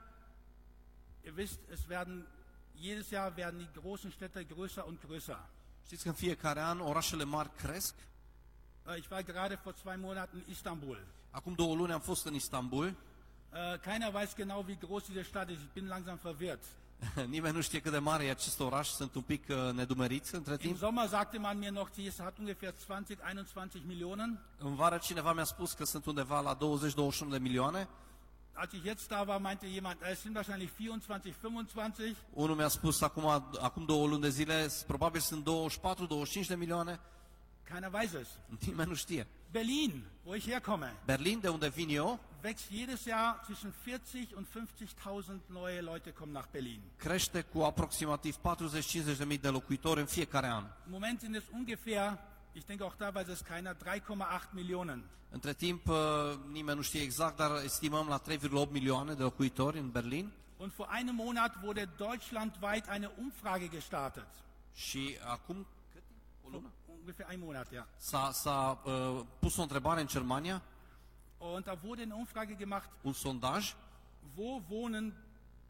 [1.23, 2.27] ihr wisst, es werden,
[2.81, 5.49] jedes Jahr werden die großen Städte größer und größer.
[5.85, 7.95] Știți că în fiecare an orașele mari cresc?
[8.87, 11.07] Äh, Ich war gerade vor zwei Monaten in Istanbul.
[11.31, 12.95] Acum două luni am fost în Istanbul.
[13.51, 15.61] Äh, Keiner weiß genau, wie groß diese Stadt ist.
[15.61, 16.61] Ich bin langsam verwirrt.
[17.29, 20.51] Nimeni nu știe cât de mare e acest oraș, sunt un pic uh, nedumeriți între
[20.51, 20.77] Im timp.
[20.77, 24.39] Sommer sagte man mir noch, sie hat ungefähr 20, 21 Millionen.
[24.57, 26.59] În vară cineva mi-a spus că sunt undeva la 20-21
[27.29, 27.87] de milioane.
[28.53, 32.15] Als ich jetzt da war, meinte jemand, äh, es sind wahrscheinlich 24, 25.
[32.33, 33.25] Unul mi-a spus acum,
[33.61, 35.47] acum două luni de zile, probabil sunt
[36.43, 36.99] 24-25 de milioane.
[37.69, 38.27] Keiner weiß es.
[38.65, 39.27] Nimeni nu știe.
[39.51, 44.47] Berlin, wo ich herkomme, Berlin, de unde vin eu, wächst jedes Jahr zwischen 40 und
[44.47, 46.81] 50.000 neue Leute kommen nach Berlin.
[46.97, 50.63] crește cu aproximativ 40-50 de mii de locuitori în fiecare an.
[50.85, 52.17] Im Moment sind es ungefähr,
[52.53, 55.03] ich denke auch da weiß es keiner, 3,8 Millionen.
[55.31, 55.95] Între timp, uh,
[56.51, 58.21] nimeni nu știe exact, dar estimăm la
[58.65, 60.31] 3,8 milioane de locuitori în Berlin.
[60.57, 64.27] Und vor einem Monat wurde deutschlandweit eine Umfrage gestartet.
[64.75, 65.67] Și acum
[66.43, 66.71] o lună?
[67.09, 67.87] Ungefähr ein Monat, ja.
[67.97, 70.61] S-a, s-a uh, pus o întrebare în Germania,
[71.37, 73.75] Und da wurde eine Umfrage gemacht, un sondaj,
[74.35, 75.13] wo wohnen,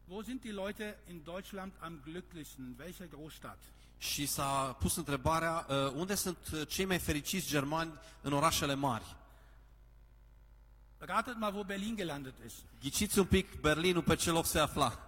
[0.06, 2.64] wo sind die Leute in Deutschland am glücklichsten?
[2.66, 3.58] In welcher Großstadt?
[3.98, 9.16] și s-a pus întrebarea uh, unde sunt uh, cei mai fericiți germani în orașele mari.
[10.98, 12.56] Ratet mal, wo Berlin gelandet ist.
[12.80, 14.98] Ghiciți un pic Berlinul pe ce loc se afla.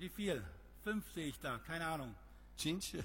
[0.00, 0.44] Wie viel?
[0.82, 2.14] Fünf sehe ich da, keine Ahnung.
[2.54, 3.04] 5?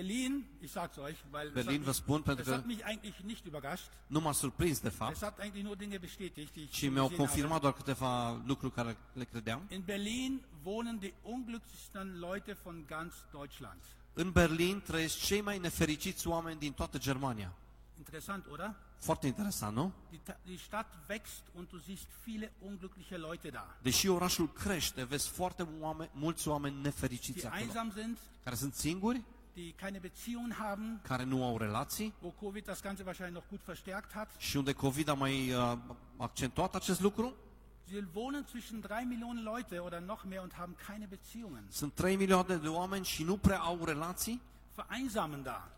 [0.00, 2.66] Berlin, ich sag's euch, weil Berlin, es, vă hat spun, mich, pentru es că hat
[2.66, 3.90] mich eigentlich nicht überrascht.
[4.06, 6.92] nu m-a surprins de fapt Es hat eigentlich nur Dinge bestätigt, die ich și schon
[6.92, 7.60] mi-au gesehen confirmat habe.
[7.62, 9.60] doar câteva lucruri care le credeam.
[9.68, 13.80] In Berlin wohnen die unglücklichsten Leute von ganz Deutschland.
[14.12, 17.52] În Berlin trăiesc cei mai nefericiți oameni din toată Germania.
[17.98, 18.74] Interessant, oder?
[18.98, 19.92] Foarte interesant, nu?
[20.10, 25.04] Die, Ta- die Stadt wächst und du siehst viele unglückliche Leute da, Deși orașul crește,
[25.04, 29.22] vezi foarte oameni, mulți oameni nefericiți die acolo, einsam sind, care sunt singuri,
[29.56, 33.62] die keine Beziehungen haben, care nu au relații wo Covid das Ganze wahrscheinlich noch gut
[33.62, 34.30] verstärkt hat.
[34.38, 35.78] și unde COVID a mai uh,
[36.16, 37.34] accentuat acest lucru.
[37.88, 41.64] Sie wohnen zwischen drei Millionen Leute oder noch mehr und haben keine Beziehungen.
[41.70, 44.40] Sunt 3 milioane de oameni și nu prea au relații,
[44.74, 45.68] Vereinsamen da.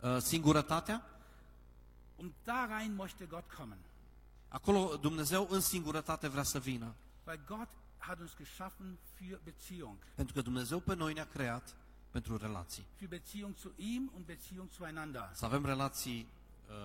[0.00, 1.06] uh, singurătatea.
[2.16, 3.78] Und da rein möchte Gott kommen.
[4.48, 6.94] Acolo Dumnezeu în singurătate vrea să vină.
[7.26, 7.68] Weil Gott
[7.98, 9.96] hat uns geschaffen für Beziehung.
[10.14, 11.74] Pentru că Dumnezeu pe noi ne-a creat
[12.12, 12.86] pentru relații.
[12.96, 15.30] Für Beziehung zu ihm und Beziehung zueinander.
[15.34, 16.26] Să avem relații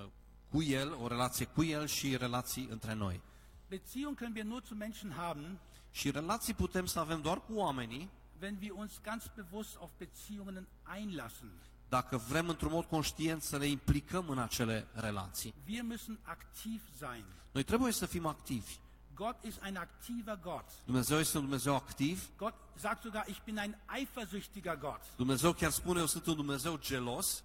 [0.04, 0.10] uh,
[0.52, 3.22] cu El, o relație cu El și relații între noi.
[3.70, 5.58] Beziehung können wir nur zu Menschen haben,
[5.92, 8.10] Și relații putem să avem doar cu oamenii
[8.42, 11.50] wenn wir uns ganz bewusst auf Beziehungen einlassen.
[11.90, 15.54] dacă vrem într-un mod conștient să ne implicăm în acele relații.
[15.68, 17.24] Wir müssen aktiv sein.
[17.52, 18.76] Noi trebuie să fim activi.
[19.18, 20.66] Gott ist ein aktiver Gott.
[20.86, 22.30] Dumnezeu Dumnezeu activ.
[22.38, 25.02] Gott sagt sogar, ich bin ein eifersüchtiger Gott.
[25.18, 27.44] Dumnezeu chiar spune, eu sunt un Dumnezeu gelos,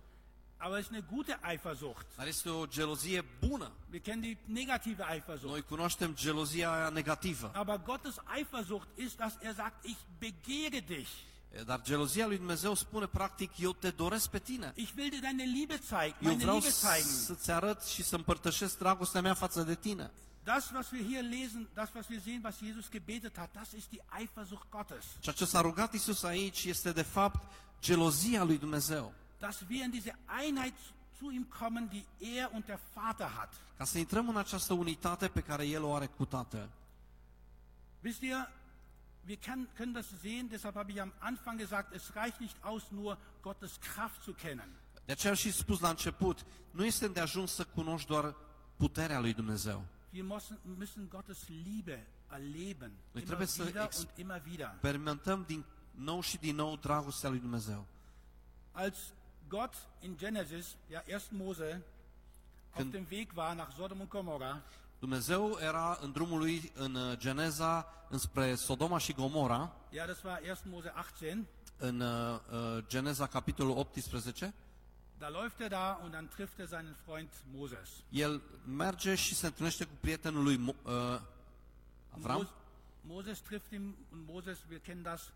[0.58, 2.06] Aber es ist eine gute Eifersucht.
[2.16, 3.70] dar este o gelozie bună.
[3.90, 5.50] Wir kennen die negative Eifersucht.
[5.50, 7.50] Noi cunoaștem gelozia aia negativă.
[7.54, 11.08] Aber Gottes Eifersucht ist, dass er sagt, ich begehre dich.
[11.66, 14.72] Dar gelozia lui Dumnezeu spune practic, eu te doresc pe tine.
[14.74, 17.06] Ich will dir deine Liebe zeigen, Eu vreau Liebe zeigen.
[17.10, 20.10] să-ți arăt și să împărtășesc dragostea mea față de tine.
[20.44, 23.92] Das, was wir hier lesen, das, was wir sehen, was Jesus gebetet hat, das ist
[23.92, 25.04] die Eifersucht Gottes.
[25.20, 27.40] Ceea ce s-a rugat Isus aici este de fapt
[27.80, 29.12] gelozia lui Dumnezeu.
[29.38, 30.74] Dass wir in diese Einheit
[31.18, 33.52] zu ihm kommen, die er und der Vater hat.
[33.76, 36.68] Ca să intrăm în această unitate pe care El o are cu Tatăl.
[38.02, 38.48] Wisst ihr,
[39.26, 42.82] wir kann, können das sehen, deshalb habe ich am Anfang gesagt, es reicht nicht aus,
[42.90, 44.68] nur Gottes Kraft zu kennen.
[45.04, 48.34] De aceea și spus la început, nu este de ajuns să cunoști doar
[48.76, 49.84] puterea lui Dumnezeu.
[50.12, 52.90] Wir müssen, müssen Gottes Liebe erleben.
[53.12, 54.70] Noi Immer trebuie să wieder ex- und immer wieder.
[54.72, 57.84] Experimentăm din nou și din nou dragostea lui Dumnezeu.
[58.72, 58.98] Als
[59.48, 61.20] Gott in Genesis, ja 1.
[61.30, 61.82] Mose,
[62.70, 64.62] auf Când- dem Weg war nach Sodom und Gomorra,
[64.98, 70.40] Dumnezeu era în drumul lui în uh, Geneza înspre Sodoma și Gomora, ja, das war
[70.42, 70.56] 1.
[70.64, 71.46] Mose 18,
[71.76, 74.54] în uh, uh, Geneza capitolul 18,
[75.22, 77.88] da läuft er da und dann trifft er seinen Freund Moses.
[78.10, 81.20] el merge și se întâlnește cu prietenul lui Mo- uh,
[82.16, 82.40] Avram.
[82.42, 82.52] Mos-
[83.06, 85.32] Moses trifft ihn und Moses, wir kennen das,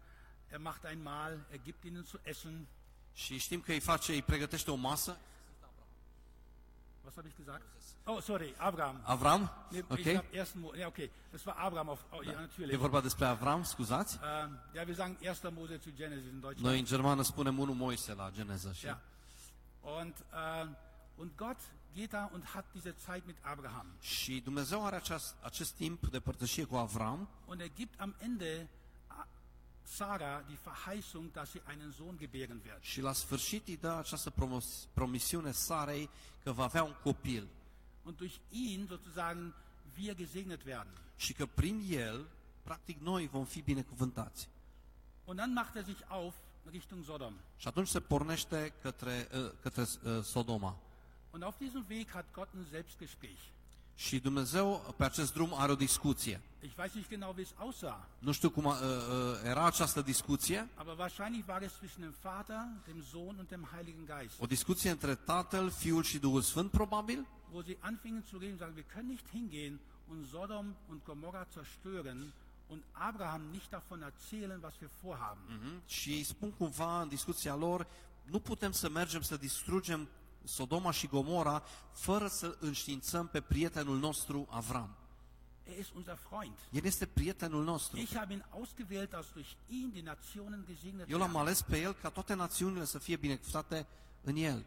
[0.49, 2.67] er macht ein Mahl, er gibt ihnen zu essen.
[3.15, 5.17] Și știm că îi face, îi pregătește o masă.
[7.05, 7.63] Was habe ich gesagt?
[8.05, 9.01] Oh, sorry, Abraham.
[9.05, 9.99] Avram, Nee, ok?
[9.99, 10.47] Ich habe 1.
[10.61, 12.79] Mo ja, okay, das war Abraham auf, oh, ja, E natürlich.
[12.79, 14.19] vorba despre Avram, scuzați.
[14.45, 15.51] Ähm, ja, wir sagen 1.
[15.51, 16.67] Mose zu Genesis in Deutschland.
[16.67, 18.73] Noi în germană spunem 1 Moise la Geneza.
[18.73, 19.01] Și Ja.
[20.01, 20.67] Und, äh,
[21.17, 21.57] und Gott
[21.95, 23.87] geht da und hat diese Zeit mit Abraham.
[24.01, 28.69] Și Dumnezeu are aceast, acest timp de părtășie cu Avram Und er gibt am Ende
[29.07, 29.27] A-
[29.83, 32.83] Sarah die Verheißung, dass sie einen Sohn gebären wird.
[32.83, 36.09] și la sfârșit îi dă această promos, promisiune Sarei
[36.43, 37.47] că va avea un copil
[38.05, 39.55] Und durch ihn sozusagen
[39.99, 40.93] wir gesegnet werden.
[41.17, 42.27] și că prin el,
[42.63, 44.49] practic noi vom fi binecuvântați.
[45.25, 46.35] Und dann macht er sich auf.
[47.57, 50.77] Și atunci se pornește către, uh, către uh, Sodoma.
[51.31, 53.41] Und auf diesem Weg hat Gott ein Selbstgespräch.
[53.95, 56.41] Și Dumnezeu pe acest drum are o discuție.
[56.61, 60.03] Ich weiß nicht genau, wie es aussah, Nu știu cum a, uh, uh, era această
[60.03, 64.47] discuție, aber wahrscheinlich war es zwischen dem Vater, dem Sohn und dem Heiligen Geist, o
[64.47, 68.75] discuție între Tatăl, Fiul și Duhul Sfânt, probabil, wo sie anfingen zu reden und sagen,
[68.75, 72.33] wir können nicht hingehen und Sodom und Gomorra zerstören
[72.69, 75.43] und Abraham nicht davon erzählen, was wir vorhaben.
[75.49, 75.83] Mhm.
[75.87, 77.87] și îi spun cumva în discuția lor,
[78.25, 80.09] nu putem să mergem să distrugem
[80.45, 84.97] Sodoma și Gomora fără să înștiințăm pe prietenul nostru Avram.
[85.65, 86.55] Er ist unser Freund.
[86.71, 87.99] El este prietenul nostru.
[87.99, 91.41] Ich habe ihn ausgewählt, dass durch ihn die Nationen gesegnet Eu l-am werden.
[91.47, 93.87] ales pe el ca toate națiunile să fie binecuvântate
[94.23, 94.65] în el.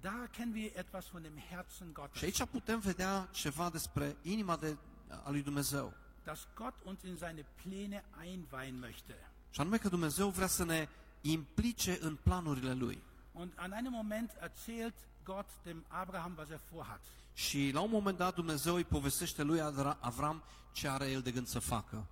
[0.00, 4.56] Da kennen wir etwas von dem Herzen Și Gottes, aici putem vedea ceva despre inima
[4.56, 4.76] de,
[5.24, 5.92] a lui Dumnezeu.
[6.24, 9.14] Dass Gott uns in seine Pläne einweihen möchte.
[9.50, 10.88] Și anume că Dumnezeu vrea să ne
[11.20, 13.02] implice în planurile lui.
[13.32, 17.00] Und an einem Moment erzählt Gott dem Abraham, was er vorhat.
[17.34, 21.30] Și la un moment dat Dumnezeu îi povestește lui Adra- Avram ce are el de
[21.30, 22.06] gând să facă.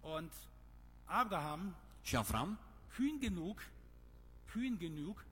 [0.00, 0.30] Und
[1.04, 2.58] Abraham, Și Avram,
[2.92, 3.60] kühn genug,
[4.50, 5.24] kühn genug,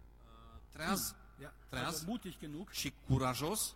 [0.72, 1.86] treaz ja, Treaz.
[1.86, 3.74] also mutig genug, și curajos,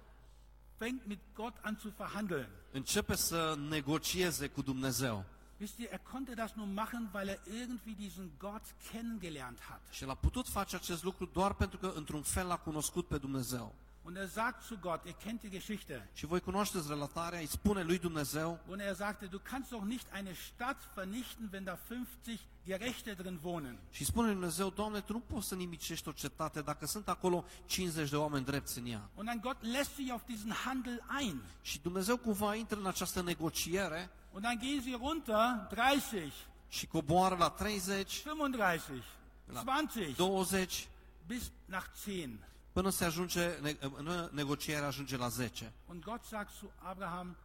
[0.81, 2.49] fängt mit Gott an zu verhandeln.
[2.73, 5.25] începe să negocieze cu Dumnezeu.
[5.61, 9.81] Wisst ihr, er konnte das nur machen, weil er irgendwie diesen Gott kennengelernt hat.
[9.91, 13.19] Și el a putut face acest lucru doar pentru că, într-un fel, l-a cunoscut pe
[13.19, 13.75] Dumnezeu.
[14.03, 17.83] Und er sagt zu Gott, ihr kennt die Geschichte, Și voi cunoașteți relatarea, îi spune
[17.83, 22.41] lui Dumnezeu, und er sagte, du kannst doch nicht eine Stadt vernichten, wenn da 50
[22.65, 23.79] Gerechte drin wohnen.
[23.91, 27.45] și spune lui Dumnezeu, Doamne, Tu nu poți să nimicești o cetate dacă sunt acolo
[27.67, 29.09] 50 de oameni drepți în ea.
[29.15, 31.41] Und dann Gott lässt sich auf diesen Handel ein.
[31.63, 36.33] Și Dumnezeu cumva intră în această negociere Und dann gehen sie runter, 30,
[36.69, 39.03] și coboară la 30, 35,
[39.45, 40.89] La 20, 20,
[41.27, 42.29] bis nach 10.
[42.73, 45.73] Până se ajunge, ne- până negocierea ajunge la 10.
[45.87, 47.37] Und Gott sagt zu Abraham,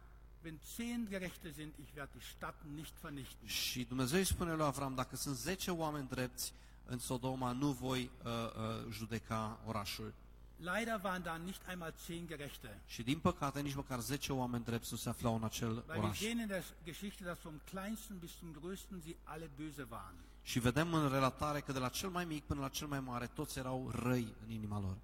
[0.44, 3.48] wenn 10 Gerechte sind, ich werde die Stadt nicht vernichten.
[3.48, 6.52] Și Dumnezeu îi spune lui Avram, dacă sunt 10 oameni drepți
[6.86, 10.12] în Sodoma, nu voi uh, uh, judeca orașul.
[10.58, 12.80] Leider waren da nicht einmal 10 Gerechte.
[12.86, 15.98] Și din păcate, nici măcar 10 oameni drepți nu se aflau în acel Weil wir
[15.98, 16.18] oraș.
[16.18, 20.14] sehen in der Geschichte, dass vom kleinsten bis zum größten sie alle böse waren.
[20.42, 23.26] Și vedem în relatare că de la cel mai mic până la cel mai mare,
[23.26, 24.96] toți erau răi în inima lor.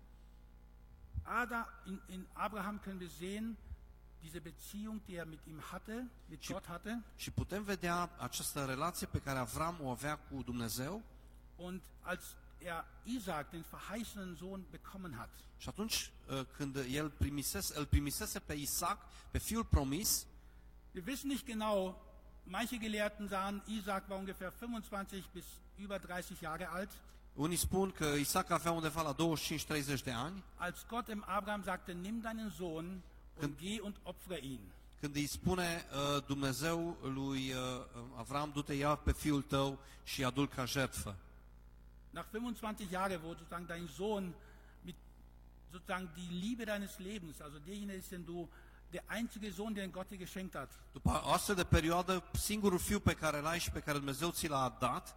[1.24, 3.56] Ada, in, in Abraham können wir sehen,
[4.22, 7.02] diese Beziehung, die er mit ihm hatte, mit Și- Gott hatte.
[7.16, 11.02] Și putem vedea această relație pe care Avram o avea cu Dumnezeu.
[11.56, 16.10] Und als er Isaac, den verheißenen Sohn, bekommen hat, și atunci
[16.56, 18.98] când el primisese, îl primisese pe Isaac,
[19.30, 20.26] pe fiul promis,
[20.94, 21.96] wir wissen nicht genau,
[22.44, 25.44] manche Gelehrten sahen, Isaac war ungefähr 25 bis
[25.78, 26.90] über 30 Jahre alt,
[27.34, 31.92] unii spun că Isaac avea undeva la 25-30 de ani, als Gott dem Abraham sagte,
[31.92, 33.02] nimm deinen Sohn und
[33.38, 34.60] Când- geh und opfere ihn.
[35.00, 35.84] când îi spune
[36.16, 37.84] uh, Dumnezeu lui uh,
[38.16, 41.16] Avram, du-te ia pe fiul tău și adu-l ca jertfă.
[42.10, 44.34] Nach 25 Jahren, wo sozusagen dein Sohn
[44.82, 44.94] mit
[45.70, 48.48] sozusagen die Liebe deines Lebens, also derjenige ist, den du,
[48.90, 53.00] der einzige Sohn, den Gott dir geschenkt hat, După o astfel de perioadă, singurul fiu
[53.00, 55.16] pe care l-ai și pe care Dumnezeu ți l-a dat,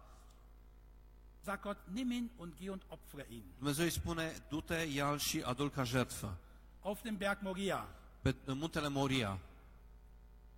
[1.46, 3.42] sagt Gott, nimm ihn und geh und opfere ihn.
[3.58, 6.36] Dumnezeu îi spune, du-te, ia-l și adu-l ca jertfă.
[6.82, 7.86] Auf dem Berg Moria.
[8.22, 9.38] Pe în muntele Moria.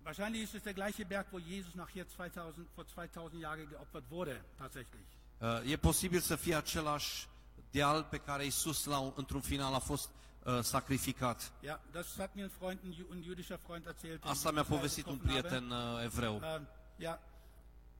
[0.03, 4.41] Wahrscheinlich ist es der gleiche Berg, wo Jesus nachher 2000, vor 2000 Jahren geopfert wurde,
[4.57, 5.05] tatsächlich.
[5.41, 7.27] Uh, E posibil să fie același
[7.71, 10.09] deal pe care Isus la, un- într-un final a fost
[10.43, 11.51] uh, sacrificat.
[11.63, 14.21] Ja, das hat mir ein Freund, ein, Ju- ein jüdischer Freund erzählt.
[14.21, 15.47] den Asta ich mi-a in Israel povestit un getroffen habe.
[15.47, 16.35] prieten uh, evreu.
[16.41, 16.61] Äh,
[16.97, 17.19] ja,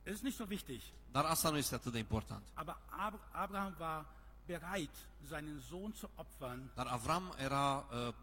[0.10, 0.82] es ist nicht so wichtig.
[1.12, 2.43] Dar asta nu este atât de important.
[2.54, 4.06] Aber Ab Abraham war
[4.45, 4.95] bereit,
[5.30, 8.13] seinen Sohn zu opfern, Dar Avram era uh,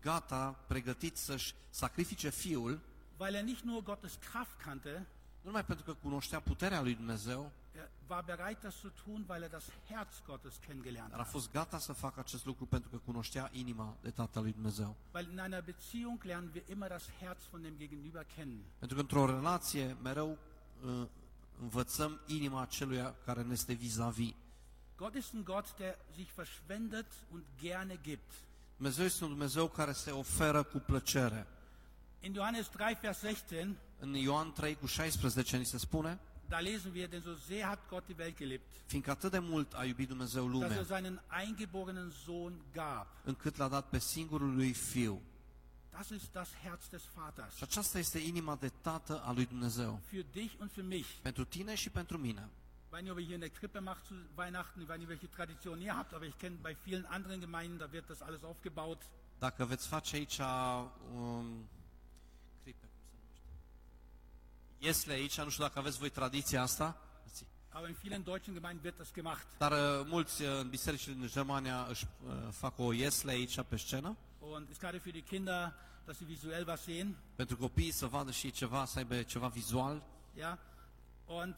[0.00, 2.80] gata, pregătit să-și sacrifice fiul,
[3.18, 5.06] weil er nicht nur Gottes Kraft kannte, nu
[5.42, 9.48] numai pentru că cunoștea puterea lui Dumnezeu, er war bereit, das zu tun, weil er
[9.50, 11.30] das Herz Gottes kennengelernt dar a hat.
[11.30, 14.96] fost gata să facă acest lucru pentru că cunoștea inima de Tatălui Dumnezeu.
[15.14, 18.60] Weil in einer Beziehung lernen wir immer das Herz von dem Gegenüber kennen.
[18.78, 20.38] Pentru că într-o relație mereu
[20.84, 21.06] uh,
[21.60, 24.32] învățăm inima celui care ne este vis-a-vis.
[24.96, 28.32] Gott ist ein Gott, der sich verschwendet und gerne gibt.
[28.76, 31.46] Dumnezeu este un Dumnezeu care se oferă cu plăcere.
[32.20, 36.18] In Johannes 3, Vers 16, În Ioan 3 cu 16 ni se spune,
[36.48, 39.72] da lesen wir, denn so sehr hat Gott die Welt geliebt, fiindcă atât de mult
[39.72, 43.06] a iubit Dumnezeu dass er lumea, seinen eingeborenen Sohn gab.
[43.24, 45.22] încât l-a dat pe singurul lui Fiu.
[45.90, 47.56] Das ist das Herz des Vaters.
[47.56, 50.00] Și aceasta este inima de tată a lui Dumnezeu.
[50.08, 51.06] Für dich und für mich.
[51.22, 52.48] Pentru tine și pentru mine.
[52.84, 55.08] Ich weiß nicht, ob ihr hier in der Krippe macht zu Weihnachten, ich weiß nicht,
[55.08, 58.42] welche Tradition ihr habt, aber ich kenne bei vielen anderen Gemeinden, da wird das alles
[58.42, 59.02] aufgebaut.
[59.38, 60.38] Dacă veți face aici
[61.14, 61.68] um,
[64.78, 66.96] Iesle aici, nu știu dacă aveți voi tradiția asta,
[67.68, 69.46] aber in vielen deutschen Gemeinden wird das gemacht.
[69.58, 74.16] dar uh, mulți în bisericile din Germania își uh, fac o iesle aici pe scenă,
[74.50, 75.72] Und ist gerade für die Kinder,
[76.06, 77.16] dass sie visuell was sehen.
[77.36, 80.02] pentru copiii să vadă și ceva, să aibă ceva vizual.
[80.34, 80.58] Ja?
[81.26, 81.56] Und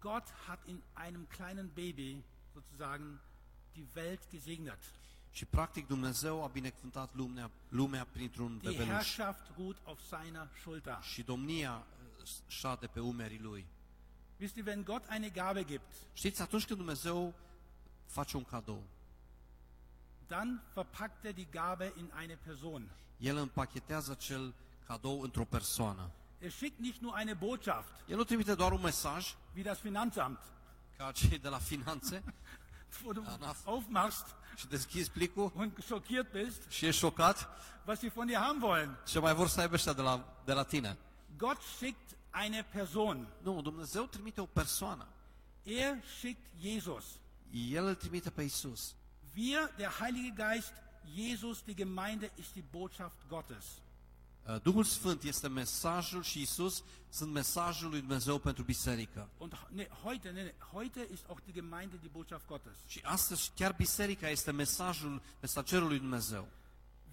[0.00, 2.16] Gott hat in einem kleinen Baby
[2.52, 3.20] sozusagen
[3.72, 4.78] die Welt gesegnet.
[5.30, 8.92] Și practic Dumnezeu a binecuvântat lumea, lumea printr-un Die bebeluș.
[8.92, 10.98] Herrschaft ruht auf seiner Schulter.
[11.02, 11.86] Și domnia
[12.20, 13.66] uh, șade pe umerii lui.
[14.40, 17.34] Wisst ihr, wenn Gott eine Gabe gibt, Știți, atunci când Dumnezeu
[18.06, 18.82] face un cadou,
[20.28, 22.90] dann verpackt er die Gabe in eine Person.
[23.18, 24.54] El împachetează acel
[24.86, 26.10] cadou într-o persoană.
[26.38, 30.38] Er schickt nicht nur eine Botschaft, El nu trimite doar un mesaj, wie das Finanzamt,
[30.96, 32.22] ca cei de la finanțe,
[33.04, 37.48] wo du Danach- aufmachst și deschizi plicul und schockiert bist, și ești șocat
[37.86, 38.98] was sie von dir haben wollen.
[39.06, 40.96] ce mai vor să aibă ăștia de la, de la tine.
[41.36, 43.26] Gott schickt eine Person.
[43.42, 45.06] Nu, Dumnezeu trimite o persoană.
[45.62, 47.04] Er schickt Jesus.
[47.50, 48.94] El îl trimite pe Isus.
[49.36, 50.72] Wir, der Heilige Geist,
[51.04, 53.82] Jesus, die Gemeinde, ist die Botschaft Gottes.
[54.46, 59.28] Uh, Duhul Sfânt este mesajul și Isus sunt mesajul lui Dumnezeu pentru biserică.
[59.38, 62.76] Und ne, heute, ne, heute ist auch die Gemeinde die Botschaft Gottes.
[62.86, 66.48] Și astăzi chiar biserica este mesajul, mesagerul lui Dumnezeu.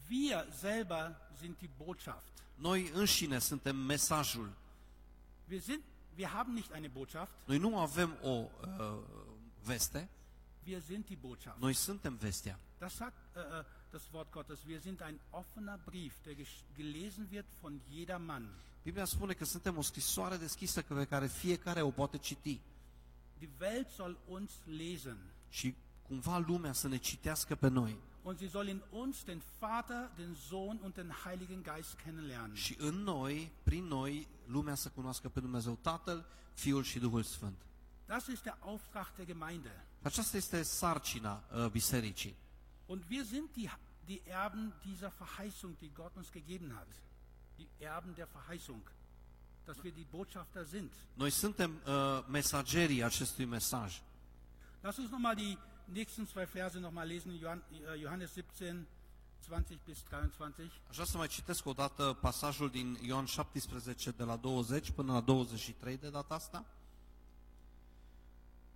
[0.09, 2.31] Wir selber sind die Botschaft.
[2.55, 4.53] Noi înșine suntem mesajul.
[5.47, 5.81] Wir, sind,
[6.15, 8.47] wir haben nicht eine Botschaft, Noi nu avem o uh,
[9.63, 10.09] veste,
[10.65, 11.59] wir sind die Botschaft.
[11.59, 12.57] noi suntem vestea.
[12.79, 14.59] Das sagt äh, äh, das Wort Gottes.
[14.65, 18.49] Wir sind ein offener Brief, der gesch- gelesen wird von jedermann.
[18.83, 22.59] Biblia spune că suntem o scrisoare deschisă pe care fiecare o poate citi.
[23.37, 25.17] Die Welt soll uns lesen.
[25.49, 27.97] Și cumva lumea să ne citească pe noi.
[28.21, 32.55] Und sie soll in uns den Vater, den Sohn und den Heiligen Geist kennenlernen.
[32.55, 37.55] Și în noi, prin noi, lumea să cunoască pe Dumnezeu Tatăl, Fiul și Duhul Sfânt.
[38.05, 39.85] Das ist der Auftrag der Gemeinde.
[40.03, 42.35] Aceasta este sarcina uh, bisericii.
[42.87, 43.69] Und wir sind die,
[44.07, 46.87] die Erben dieser Verheißung, die Gott uns gegeben hat.
[47.57, 48.81] Die Erben der Verheißung,
[49.65, 50.91] dass wir die Botschafter sind.
[51.15, 54.01] Noi suntem uh, mesagerii acestui mesaj.
[54.81, 58.85] Lass uns nochmal die nächsten zwei Verse nochmal lesen, Johann- äh, Johannes 17,
[59.47, 60.71] 20 bis 23.
[60.89, 65.13] Aș vrea să mai citesc o dată pasajul din Ioan 17 de la 20 până
[65.13, 66.65] la 23 de data asta.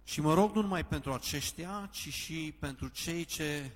[0.08, 3.72] Și mă rog nu numai pentru aceștia, ci și pentru cei ce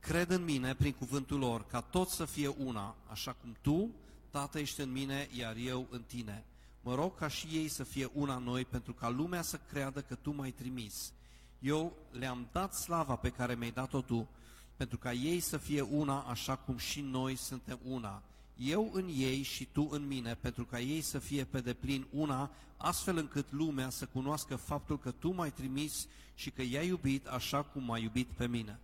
[0.00, 3.90] cred în mine prin cuvântul lor, ca toți să fie una, așa cum tu,
[4.30, 6.44] Tată, ești în mine, iar eu în tine.
[6.80, 10.00] Mă rog ca și ei să fie una în noi, pentru ca lumea să creadă
[10.00, 11.12] că tu m-ai trimis.
[11.58, 14.28] Eu le-am dat slava pe care mi-ai dat-o tu,
[14.76, 18.22] pentru ca ei să fie una așa cum și noi suntem una.
[18.56, 22.50] Eu în ei și tu în mine, pentru ca ei să fie pe deplin una,
[22.76, 27.62] astfel încât lumea să cunoască faptul că tu m-ai trimis și că i-ai iubit așa
[27.62, 28.80] cum m-ai iubit pe mine.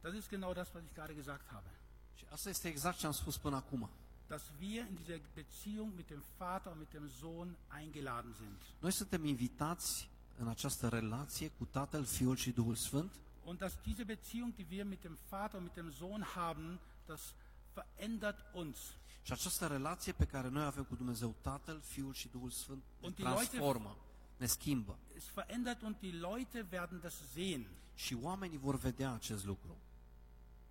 [0.00, 1.70] Das ist genau das, was ich gerade gesagt habe.
[2.14, 3.90] Și asta este exact ce am spus până acum.
[4.26, 8.56] Dass wir in dieser Beziehung mit dem Vater und mit dem Sohn eingeladen sind.
[8.78, 10.08] Noi suntem invitați
[10.38, 13.12] în această relație cu Tatăl, Fiul și Duhul Sfânt
[13.44, 17.34] Und dass diese Beziehung, die wir mit dem Vater und mit dem Sohn haben, das
[17.74, 18.78] verändert uns.
[19.22, 23.06] și această relație pe care noi avem cu Dumnezeu Tatăl, Fiul și Duhul Sfânt ne
[23.06, 23.96] Und die Leute- transformă,
[24.36, 24.98] ne schimbă.
[25.16, 27.66] Es verändert und die Leute werden das sehen.
[27.94, 29.76] Și oamenii vor vedea acest lucru.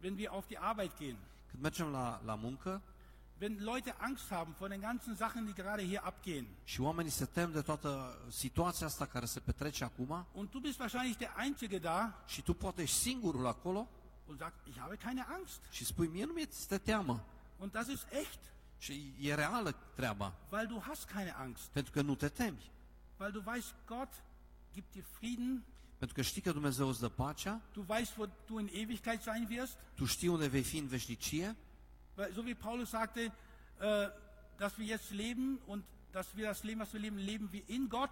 [0.02, 1.18] Wenn wir auf die Arbeit gehen,
[1.50, 2.82] Când mergem la, la muncă
[3.42, 7.26] wenn Leute Angst haben vor den ganzen Sachen, die gerade hier abgehen, și oamenii se
[7.26, 11.78] tem de toată situația asta care se petrece acum und du bist wahrscheinlich der Einzige
[11.78, 13.88] da și tu poate ești singurul acolo
[14.26, 15.62] und sagst, ich habe keine Angst.
[15.70, 17.26] și spui, mie nu mi este teamă.
[17.58, 18.40] Und das ist echt,
[18.78, 21.64] Și e reală treaba, weil du hast keine Angst.
[21.72, 22.72] pentru că nu te temi.
[23.18, 24.14] Weil du weißt, Gott
[24.74, 25.64] gibt dir Frieden,
[25.98, 29.48] Pentru că știi că Dumnezeu îți dă pacea, du weißt, wo du in Ewigkeit sein
[29.50, 29.78] wirst.
[29.96, 31.56] tu știi unde vei fi în veșnicie
[32.22, 33.32] Weil, so wie Paulus sagte,
[33.80, 34.10] äh,
[34.60, 37.90] dass wir jetzt leben und dass wir das Leben, was wir leben, leben wir in
[37.90, 38.12] Gott.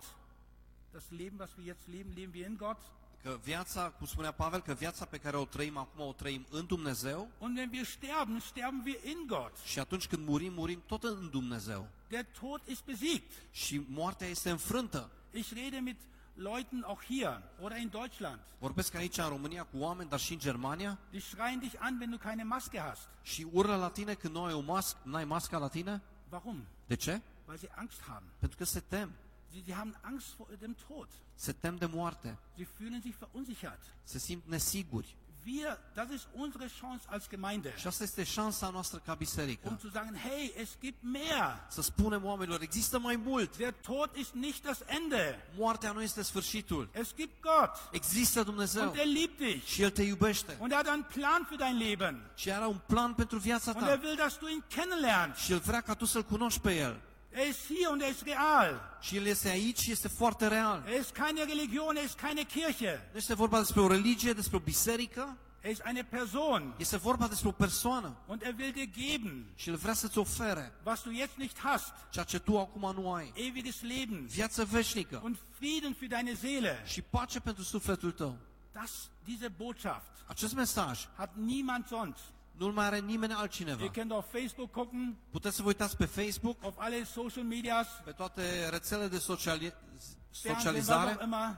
[0.93, 2.77] Das Leben, was wir jetzt leben, leben wir in Gott.
[3.23, 6.65] Că viața, cum spunea Pavel, că viața pe care o trăim acum o trăim în
[6.65, 9.57] Dumnezeu Und wenn wir sterben, sterben wir in Gott.
[9.65, 11.87] și atunci când murim, murim tot în Dumnezeu.
[12.07, 13.31] Der Tod ist besiegt.
[13.51, 15.11] Și moartea este înfrântă.
[15.31, 15.97] Ich rede mit
[16.41, 18.39] Leuten auch hier oder in Deutschland.
[18.59, 22.09] Vorbesc aici în România cu oameni, dar și în Germania Die schreien dich an, wenn
[22.09, 23.07] du keine Maske hast.
[23.21, 26.01] și urlă la tine când nu ai o mască, n-ai masca la tine?
[26.29, 26.63] Warum?
[26.87, 27.21] De ce?
[27.47, 28.27] Weil sie Angst haben.
[28.39, 29.11] Pentru că se tem.
[29.51, 31.07] Sie, sie haben Angst vor dem Tod.
[31.35, 32.37] Se tem de moarte.
[32.55, 33.81] Sie fühlen sich verunsichert.
[34.03, 35.15] Se simt nesiguri.
[35.45, 39.77] Wir, das ist unsere Chance als Gemeinde, Și asta este șansa noastră ca um biserică.
[39.81, 41.65] zu sagen, hey, es gibt mehr.
[41.69, 43.57] Să spunem oamenilor, există mai mult.
[43.57, 45.45] Der Tod ist nicht das Ende.
[45.57, 46.89] Moartea nu este sfârșitul.
[46.91, 49.65] Es gibt Gott Există Dumnezeu und er liebt dich.
[49.65, 50.57] și El te iubește.
[50.59, 52.31] Und er hat einen Plan für dein Leben.
[52.35, 53.99] Și are un plan pentru viața Und er ta.
[54.03, 55.39] will, dass du ihn kennenlernst.
[55.39, 56.99] Și El vrea ca tu să-L cunoști pe El.
[57.41, 58.97] Er ist hier und er ist real.
[59.01, 60.83] Și El este aici și este foarte real.
[60.87, 63.09] Er ist keine Religion, er ist keine Kirche.
[63.11, 66.73] Nu este vorba despre o religie, despre o biserică, Er ist eine Person.
[66.77, 68.17] este vorba despre o persoană.
[68.27, 71.93] Und er will dir geben, Și El vrea să-ți ofere was du jetzt nicht hast.
[72.09, 73.31] ceea ce tu acum nu ai.
[73.35, 76.83] Ewiges Leben Viață veșnică und Frieden für deine Seele.
[76.85, 78.37] și pace pentru sufletul tău.
[78.73, 78.91] Das,
[79.23, 82.19] diese Botschaft Acest mesaj hat niemand sonst.
[82.59, 83.83] Nu-l mai are nimeni altcineva.
[83.83, 87.87] Ihr könnt auf Facebook gucken, Puteți să vă uitați pe Facebook, auf alle Social Medias,
[88.03, 91.09] pe toate rețelele de sociali- Fernsehen, was socializare.
[91.11, 91.57] auch immer.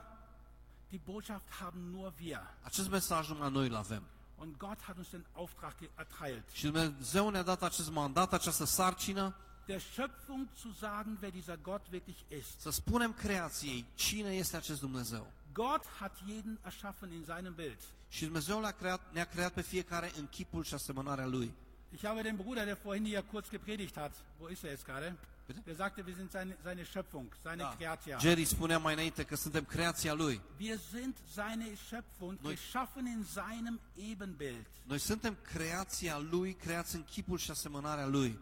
[0.88, 2.54] Die Botschaft haben nur wir.
[2.62, 4.02] Acest mesaj numai noi îl avem.
[4.36, 8.64] Und Gott hat uns den Auftrag ge- erteilt, Și Dumnezeu ne-a dat acest mandat, această
[8.64, 9.34] sarcină,
[9.66, 12.60] der Schöpfung zu sagen, wer dieser Gott wirklich ist.
[12.60, 15.26] să spunem creației cine este acest Dumnezeu.
[15.52, 17.78] Gott hat jeden erschaffen in seinem Bild.
[18.08, 21.52] Și Dumnezeu ne-a creat, ne-a creat pe fiecare în chipul și asemănarea Lui.
[21.94, 25.16] Ich habe den Bruder, der vorhin hier kurz gepredigt hat, wo ist er jetzt gerade?
[25.46, 25.60] Bitte?
[25.64, 28.18] Der sagte, wir sind seine, seine Schöpfung, seine Kreatia.
[28.18, 30.40] Jerry spunea mai înainte că suntem creația Lui.
[30.58, 33.80] Wir sind seine Schöpfung, Noi- geschaffen in seinem
[34.10, 34.66] Ebenbild.
[34.86, 38.38] Noi suntem creația Lui, creați în chipul și asemănarea Lui.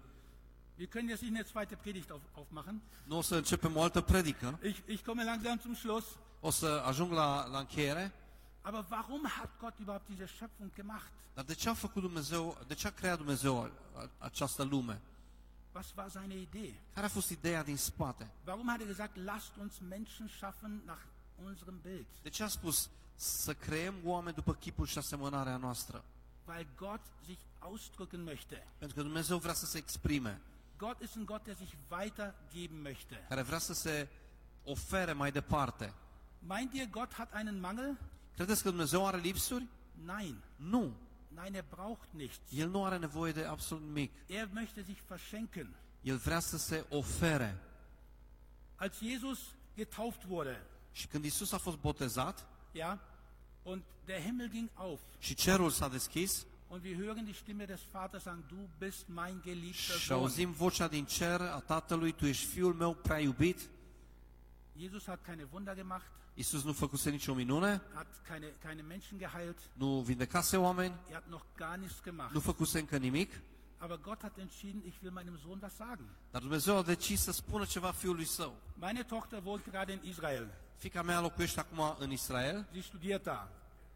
[0.78, 2.80] Wir können jetzt nicht eine zweite Predigt auf, aufmachen.
[3.04, 6.06] Nu o să începem o altă predică, Ich, ich komme langsam zum Schluss.
[6.40, 8.12] O să ajung la, la încheiere.
[8.62, 11.10] Aber warum hat Gott überhaupt diese Schöpfung gemacht?
[11.34, 13.70] Dar de ce a făcut Dumnezeu, de ce a creat Dumnezeu a-
[14.00, 15.00] a- această lume?
[15.72, 16.74] Was war seine Idee?
[16.94, 18.30] Care a fost ideea din spate?
[18.46, 21.00] Warum hat er gesagt, lasst uns Menschen schaffen nach
[21.44, 22.06] unserem Bild?
[22.22, 26.04] De ce a spus să creăm oameni după chipul și asemănarea noastră?
[26.48, 28.66] Weil Gott sich ausdrücken möchte.
[28.78, 30.40] Pentru că Dumnezeu vrea să se exprime,
[30.76, 33.26] Gott ist ein Gott, der sich weitergeben möchte.
[33.28, 34.08] care vrea să se
[34.64, 35.92] ofere mai departe.
[36.46, 37.96] Meint ihr, Gott hat einen Mangel?
[38.34, 39.66] Credeți că Dumnezeu are lipsuri?
[40.04, 40.42] Nein.
[40.56, 40.92] Nu.
[41.34, 42.38] Nein, er braucht nichts.
[42.50, 44.10] El nu are nevoie de absolut nimic.
[44.26, 45.76] Er möchte sich verschenken.
[46.02, 47.58] El vrea să se ofere.
[48.76, 49.38] Als Jesus
[49.76, 50.62] getauft wurde,
[50.92, 52.98] Și când Isus a fost botezat ja,
[53.62, 57.80] und der Himmel ging auf și cerul s-a deschis und wir hören die Stimme des
[57.92, 60.20] Vaters sagen, du bist mein geliebter și Sohn.
[60.20, 63.68] auzim vocea din cer a Tatălui, Tu ești Fiul meu prea iubit.
[64.80, 69.58] Jesus hat keine Wunder gemacht, Isus nu făcuse nicio minune, hat keine, keine Menschen geheilt,
[69.72, 72.32] nu vindecase oameni, er hat noch gar nichts gemacht.
[72.32, 73.40] nu făcuse încă nimic,
[73.78, 76.04] Aber Gott hat entschieden, ich will meinem Sohn was sagen.
[76.30, 78.54] dar Dumnezeu a decis să spună ceva Fiului Său.
[78.78, 80.46] Meine Tochter wohnt gerade in Israel.
[80.76, 83.48] Fica mea locuiește acum în Israel, Sie studiert da.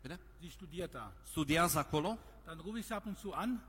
[0.03, 0.21] bine?
[0.41, 1.13] Sie studiert da.
[1.31, 3.61] studiază acolo, Dann rufe ich sie ab und zu an.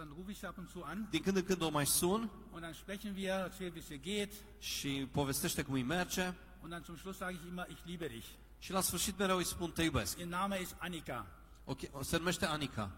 [0.00, 1.06] Dann rufe ich sie ab und zu an.
[1.10, 4.00] din când în când o mai sun Und dann sprechen wir, erzählt, wie es ihr
[4.00, 4.32] geht.
[4.58, 8.26] și povestește cum îi merge Und dann zum Schluss sage ich immer, ich liebe dich.
[8.58, 10.18] și la sfârșit mereu îi spun te iubesc.
[10.18, 11.26] Ihr Name ist Annika.
[11.64, 12.90] Okay, se numește Anica.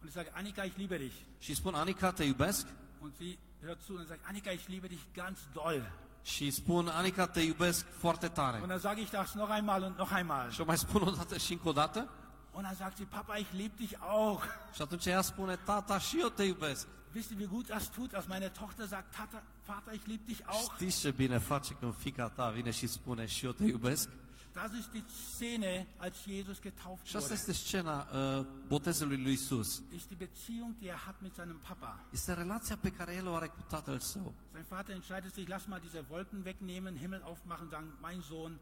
[0.00, 1.14] Und ich sage, Annika, ich liebe dich.
[1.38, 2.66] Și spun Anica te iubesc
[3.00, 5.92] Und sie hört zu und sagt, Annika, ich liebe dich ganz doll.
[6.22, 8.62] și spun Anica te iubesc foarte Und tare.
[8.66, 10.50] dann sage ich das noch einmal und noch einmal.
[10.50, 12.08] Și mai spun o dată și încă o dată
[12.52, 14.42] Und dann sagt sie, Papa, ich liebe dich auch.
[14.74, 16.86] și atunci ea spune tata și eu te iubesc.
[17.14, 20.40] Wisst ihr, wie gut das tut, dass meine Tochter sagt, Tata, Vater, ich liebe dich
[20.46, 20.74] auch?
[20.74, 24.08] Știți ce bine face când fica ta vine și spune și eu te iubesc?
[24.52, 25.04] Das ist die
[25.36, 27.34] Szene, als Jesus getauft Și asta wurde.
[27.34, 28.06] este scena
[28.38, 29.82] uh, botezului lui Isus.
[29.94, 32.00] Ist die Beziehung, die er hat mit seinem Papa.
[32.12, 34.34] Este relația pe care el o are cu tatăl său.
[34.52, 38.58] Sein Vater entscheidet sich, lass mal diese Wolken wegnehmen, Himmel aufmachen, sagen, mein Sohn.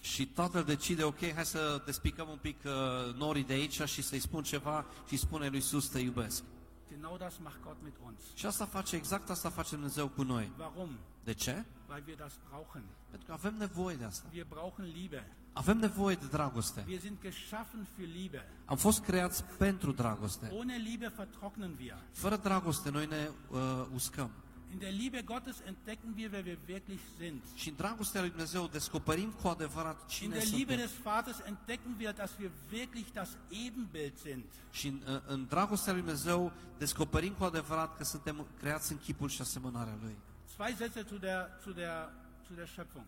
[0.00, 4.18] Și tatăl decide, ok, hai să despicăm un pic uh, norii de aici și să-i
[4.18, 6.42] spun ceva și spune lui Isus te iubesc.
[6.90, 8.20] Genau das macht Gott mit uns.
[8.34, 10.52] Și asta face, exact asta face Dumnezeu cu noi.
[10.58, 10.98] Warum?
[11.24, 11.64] De ce?
[11.88, 12.82] Weil wir das brauchen.
[13.10, 14.28] Pentru că avem nevoie de asta.
[14.32, 15.36] Wir brauchen Liebe.
[15.52, 16.84] Avem nevoie de dragoste.
[16.88, 18.48] Wir sind geschaffen für Liebe.
[18.64, 20.52] Am fost creați pentru dragoste.
[20.54, 21.98] Ohne Liebe vertrocknen wir.
[22.12, 24.30] Fără dragoste noi ne uh, uscăm.
[24.72, 27.40] In der Liebe Gottes entdecken wir, wer wir wirklich sind.
[27.54, 31.94] Și în dragostea lui Dumnezeu descoperim cu adevărat In cine der Liebe des Vaters entdecken
[31.98, 34.44] wir, dass wir wirklich das Ebenbild sind.
[34.70, 39.40] Și în, în- dragostea lui Dumnezeu descoperim cu adevărat că suntem creați în chipul și
[39.40, 40.16] asemănarea Lui.
[40.54, 42.10] Zwei Sätze zu der, zu der,
[42.46, 43.06] zu der Schöpfung.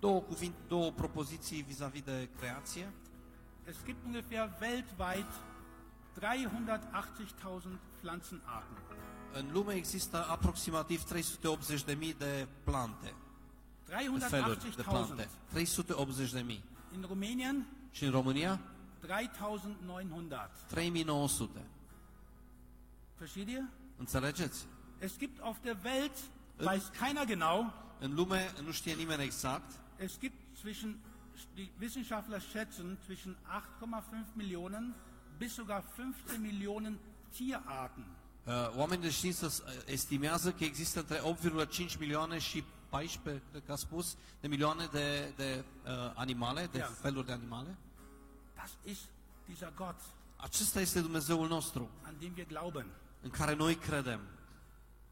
[0.00, 2.92] Două cuvinte, două propoziții vis-a-vis de creație.
[3.68, 5.26] Es gibt ungefähr weltweit
[6.20, 8.93] 380.000 Pflanzenarten.
[9.36, 13.14] În lume există aproximativ 380.000 de plante,
[14.18, 15.28] de feluri de plante.
[15.54, 15.58] 380.000.
[15.58, 16.60] 380.000.
[16.94, 18.60] In Rumänien Și în România
[19.00, 20.50] 3900.
[20.66, 21.60] 3900.
[23.18, 23.64] Versteht ihr?
[23.96, 24.66] Înțelegeți?
[24.98, 26.16] Es gibt auf der Welt,
[26.58, 30.98] weiß keiner genau, În lume nu știe nimeni exact, es gibt zwischen,
[31.54, 33.36] die Wissenschaftler schätzen, zwischen
[33.82, 34.94] 8,5 Millionen
[35.38, 36.98] bis sogar 15 Millionen
[37.30, 38.04] Tierarten.
[38.44, 41.20] Uh, oamenii de știință s- estimează că există între
[41.88, 46.78] 8,5 milioane și 14, cred că a spus, de milioane de, de uh, animale, de
[46.78, 46.90] Ia.
[47.00, 47.76] feluri de animale.
[48.56, 49.00] Das ist
[49.46, 50.00] dieser Gott,
[50.36, 52.86] Acesta este Dumnezeul nostru, an dem wir glauben.
[53.22, 54.20] în care noi credem.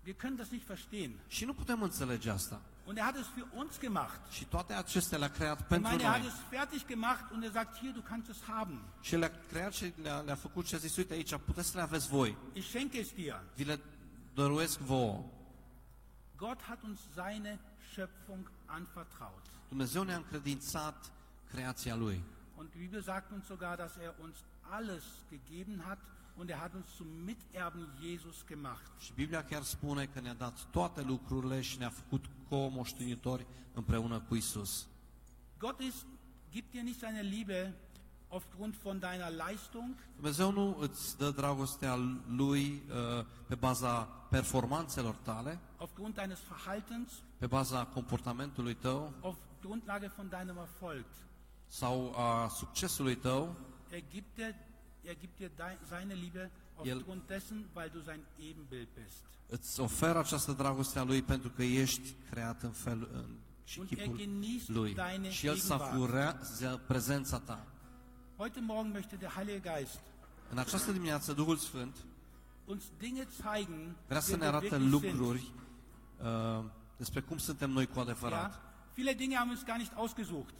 [0.05, 1.19] Wir können das nicht verstehen.
[1.29, 2.61] Și nu putem înțelege asta.
[2.85, 4.21] Und er hat es für uns gemacht.
[4.31, 6.29] Și toate acestea le-a creat pentru meine, er hat noi.
[6.29, 8.81] es fertig gemacht und er sagt, hier, du kannst es haben.
[9.01, 11.83] Și le-a creat și le-a, le-a făcut și a zis, uite aici, puteți să le
[11.83, 12.37] aveți voi.
[12.53, 13.43] Ich schenke es dir.
[13.55, 13.81] Vi le
[14.35, 15.25] dăruiesc vouă.
[16.37, 17.61] Gott hat uns seine
[17.93, 19.47] Schöpfung anvertraut.
[19.69, 21.13] Dumnezeu ne-a încredințat
[21.51, 22.23] creația Lui.
[22.57, 24.37] Und die Bibel sagt uns sogar, dass er uns
[24.71, 25.99] alles gegeben hat
[26.37, 28.91] und er hat uns zum Miterben Jesus gemacht.
[28.99, 34.35] Și Biblia chiar spune că ne-a dat toate lucrurile și ne-a făcut co-moștenitori împreună cu
[34.35, 34.87] Isus.
[35.59, 36.07] Gott ist,
[36.51, 37.75] gibt dir nicht seine Liebe
[38.29, 41.95] aufgrund von deiner Leistung, Dumnezeu nu îți dă dragostea
[42.37, 42.83] Lui
[43.19, 50.29] uh, pe baza performanțelor tale, aufgrund deines Verhaltens, pe baza comportamentului tău auf Grundlage von
[50.29, 51.05] deinem Erfolg.
[51.67, 53.57] sau a succesului tău,
[53.91, 54.55] Er gibt dir,
[55.03, 55.51] er gibt dir
[55.89, 59.25] seine Liebe aufgrund dessen, weil du sein Ebenbild bist.
[59.49, 63.91] îți oferă această dragoste a Lui pentru că ești creat în fel în, și Und
[63.91, 64.95] er chipul genießt Lui.
[64.95, 65.57] deine Și El
[66.87, 67.67] prezența ta.
[68.37, 70.01] Heute Morgen möchte der Heilige Geist
[70.51, 71.97] În această dimineață, Duhul Sfânt
[72.65, 75.53] uns Dinge zeigen, vrea să ne wir arate lucruri
[76.23, 76.65] uh,
[76.97, 78.53] despre cum suntem noi cu adevărat.
[78.53, 78.63] Ja?
[78.95, 80.55] Viele Dinge haben wir uns gar nicht ausgesucht.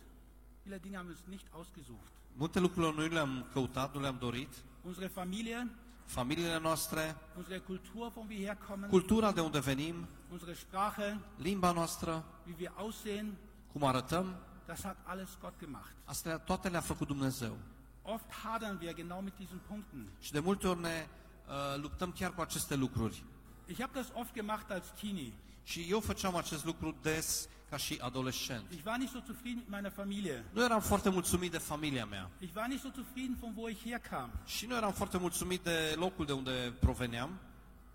[0.63, 2.13] Viele Dinge haben wir uns nicht ausgesucht.
[2.37, 4.49] Multe lucruri noi le-am căutat, nu le-am dorit.
[4.83, 5.71] Unsere Familie,
[6.05, 12.25] Familiile noastre, unsere Kultur, von wir herkommen, cultura de unde venim, unsere Sprache, limba noastră,
[12.47, 13.35] wie wir aussehen,
[13.73, 15.93] cum arătăm, das hat alles Gott gemacht.
[16.05, 17.57] astea toate le-a făcut Dumnezeu.
[18.03, 20.09] Oft hadern wir genau mit diesen Punkten.
[20.21, 21.07] Și de multe ori ne
[21.49, 23.23] uh, luptăm chiar cu aceste lucruri.
[23.67, 25.33] Ich habe das oft gemacht als Teenie.
[25.65, 28.65] Și eu făceam acest lucru des ca și adolescent.
[28.71, 30.45] Ich war nicht so zufrieden mit meiner Familie.
[30.53, 32.31] Nu eram foarte mulțumit de familia mea.
[32.39, 34.31] Ich war nicht so zufrieden, von wo ich herkam.
[34.45, 37.31] Și nu eram foarte mulțumit de locul de unde proveneam.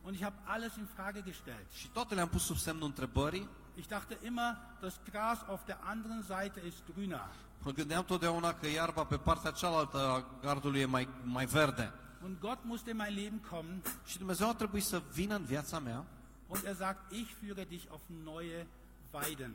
[0.02, 1.72] Und ich habe alles in Frage gestellt.
[1.74, 3.48] Și toate le-am pus sub semnul întrebării.
[3.76, 7.30] Ich dachte immer, das Gras auf der anderen Seite ist grüner.
[7.64, 11.94] Mă gândeam totdeauna că iarba pe partea cealaltă a gardului e mai, mai verde.
[12.24, 15.80] Und Gott musste in mein Leben kommen Și Dumnezeu a trebuit să vină în viața
[15.80, 16.06] mea
[16.48, 18.66] und er sagt, ich führe dich auf neue
[19.12, 19.54] Weiden.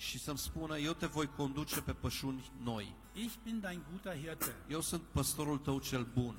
[0.00, 2.94] Și să-mi spună, eu te voi conduce pe pășuni noi.
[3.12, 4.54] Ich bin dein guter Hirte.
[4.68, 6.34] Eu sunt păstorul tău cel bun.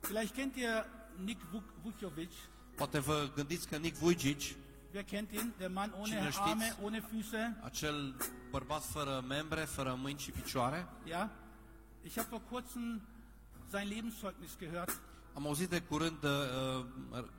[0.00, 0.84] Vielleicht kennt ihr
[1.24, 2.30] Nick Vuk- Vujovic.
[2.76, 4.56] Poate vă gândiți că Nick Vujicic,
[4.94, 5.52] Wer kennt ihn?
[5.58, 6.38] Der Mann ohne Cine știți?
[6.48, 7.62] Arme, ohne Füße.
[7.64, 8.16] acel
[8.50, 11.30] bărbat fără membre, fără mâini și picioare, Ja?
[12.02, 13.00] Ich habe vor kurzem
[13.70, 15.00] sein Lebenszeugnis gehört,
[15.34, 17.30] am auzit de curând uh, măr-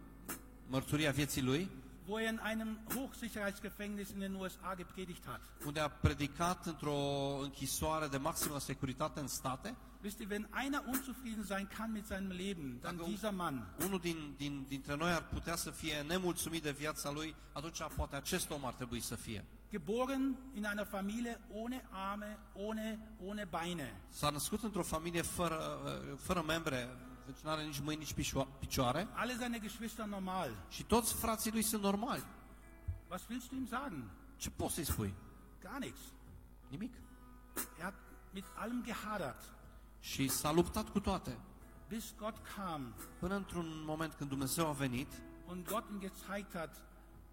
[0.67, 1.69] mărturia vieții lui,
[2.07, 5.41] wo er in einem Hochsicherheitsgefängnis in den USA gepredigt hat.
[5.65, 9.75] unde a predicat într-o închisoare de maximă securitate în state.
[10.03, 13.67] Wisst ihr, wenn einer unzufrieden sein kann mit seinem Leben, dann Dacă dieser Mann.
[13.85, 18.15] Unul din, din, dintre noi ar putea să fie nemulțumit de viața lui, atunci poate
[18.15, 19.45] acest om ar trebui să fie.
[19.71, 24.01] Geboren in einer Familie ohne Arme, ohne, ohne Beine.
[24.09, 25.79] S-a născut într-o familie fără,
[26.17, 26.89] fără membre,
[27.31, 30.65] deci nu are nici mâini, nici pișo- picioare, Alle seine Geschwister normal.
[30.69, 32.23] și toți frații lui sunt normali.
[33.09, 34.09] Was willst du ihm sagen?
[34.35, 35.13] Ce poți să-i spui?
[35.61, 35.99] Gar nichts.
[36.67, 36.93] Nimic.
[37.77, 37.93] Er hat
[38.33, 39.41] mit allem gehadert,
[39.99, 41.37] Și s-a luptat cu toate.
[41.87, 45.11] bis Gott kam Până într-un moment când Dumnezeu a venit
[45.47, 46.75] und Gott ihm gezeigt hat,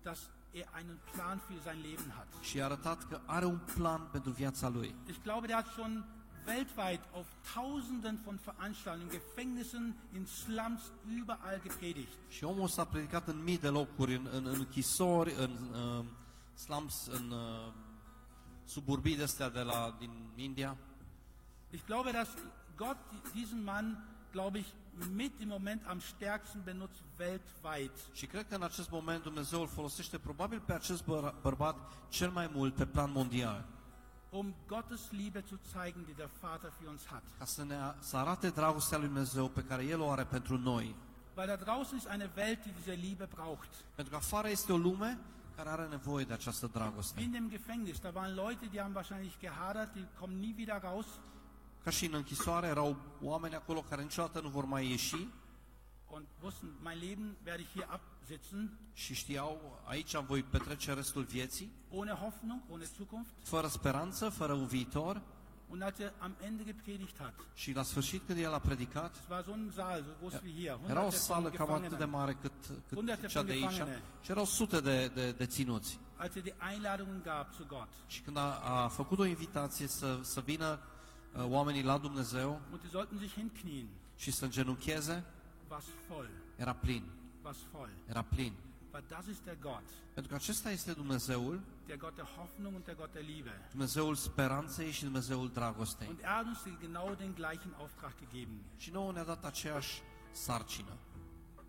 [0.03, 2.27] dass er einen Plan für sein Leben hat.
[2.41, 4.95] și i-a arătat că are un plan pentru viața lui.
[5.07, 6.05] Ich glaube, der hat schon
[6.47, 12.13] weltweit auf Tausenden von Veranstaltungen, Gefängnissen, in Slums, überall gepredigt.
[12.29, 16.05] Și omul s-a predicat în mii de locuri, în, în, în închisori, în uh,
[16.55, 17.73] slums, în uh,
[18.65, 20.77] suburbii de astea de la, din India.
[21.71, 22.29] Ich glaube, dass
[22.77, 22.99] Gott
[23.33, 24.69] diesen Mann, glaube ich,
[25.15, 27.93] mit im Moment am stärksten benutzt weltweit.
[28.13, 31.77] Și cred că în acest moment Dumnezeu îl folosește probabil pe acest băr- bărbat
[32.09, 33.65] cel mai mult pe plan mondial.
[34.31, 37.23] Um Gottes Liebe zu zeigen, die der Vater für uns hat.
[37.39, 40.95] Ca să, ne, să arate dragostea lui Dumnezeu pe care El o are pentru noi.
[41.37, 43.69] Weil da draußen ist eine Welt, die diese Liebe braucht.
[43.95, 45.19] Pentru că afară este o lume
[45.57, 47.21] care are nevoie de această Wie dragoste.
[47.21, 51.07] in dem Gefängnis, da waren Leute, die haben wahrscheinlich gehadert, die kommen nie wieder raus.
[51.85, 55.29] ca și în închisoare, erau oameni acolo care niciodată nu vor mai ieși
[56.11, 57.87] und wussten, mein Leben werde ich hier
[58.33, 63.31] absitzen, și știau, aici voi petrece restul vieții, ohne Hoffnung, ohne Zukunft.
[63.43, 65.23] fără speranță, fără un viitor.
[65.71, 69.29] Und als er am Ende gepredigt hat, Și la sfârșit, când el a predicat, es
[69.31, 71.83] war so ein Saal, so groß wie hier, era o hunderte von sală cam atât
[71.83, 72.11] de Gefangenen.
[72.11, 72.53] mare cât,
[72.89, 74.03] cât Hunderte cea von de aici Gefangene.
[74.23, 75.99] și erau sute de, de, de ținuți.
[76.17, 80.19] Als er die Einladungen gab zu Gott Și când a, a făcut o invitație să,
[80.23, 80.79] să vină
[81.37, 85.25] uh, oamenii la Dumnezeu und die sollten sich hinknien, și să îngenuncheze,
[85.71, 87.18] was voll, era plin, was voll.
[88.07, 88.53] Era plin.
[88.93, 89.83] Weil das ist der Gott,
[90.15, 93.51] Pentru că acesta este Dumnezeul, der Gott der Hoffnung und der Gott der Liebe.
[93.71, 96.09] Dumnezeul speranței și Dumnezeul dragostei.
[96.09, 100.93] Und er hat uns genau den gleichen Auftrag gegeben, Și nouă ne-a dat aceeași sarcină,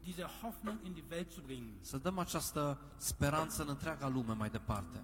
[0.03, 1.73] diese Hoffnung in die Welt zu bringen.
[1.81, 5.03] să dăm această speranță în întreaga lume mai departe.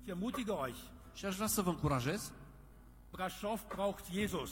[0.00, 0.78] Ich ermutige euch,
[1.14, 2.32] Și aș vrea să vă încurajez,
[3.10, 4.50] Braschow braucht Jesus.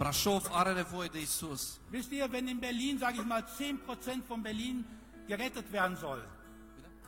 [0.00, 1.78] Brașov are nevoie de Isus.
[1.90, 4.86] Wisst ihr, wenn in Berlin, sage ich mal, 10% von Berlin
[5.26, 6.22] gerettet werden soll,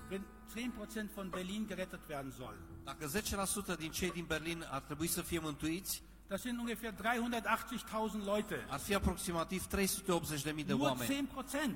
[0.09, 0.25] wenn
[0.55, 3.07] 10% von Berlin gerettet werden soll, Dacă
[3.75, 8.67] 10% din cei din Berlin ar trebui să fie mântuiți, das sind ungefähr 380.000 Leute.
[8.69, 11.29] ar fi aproximativ 380.000 de Nur oameni.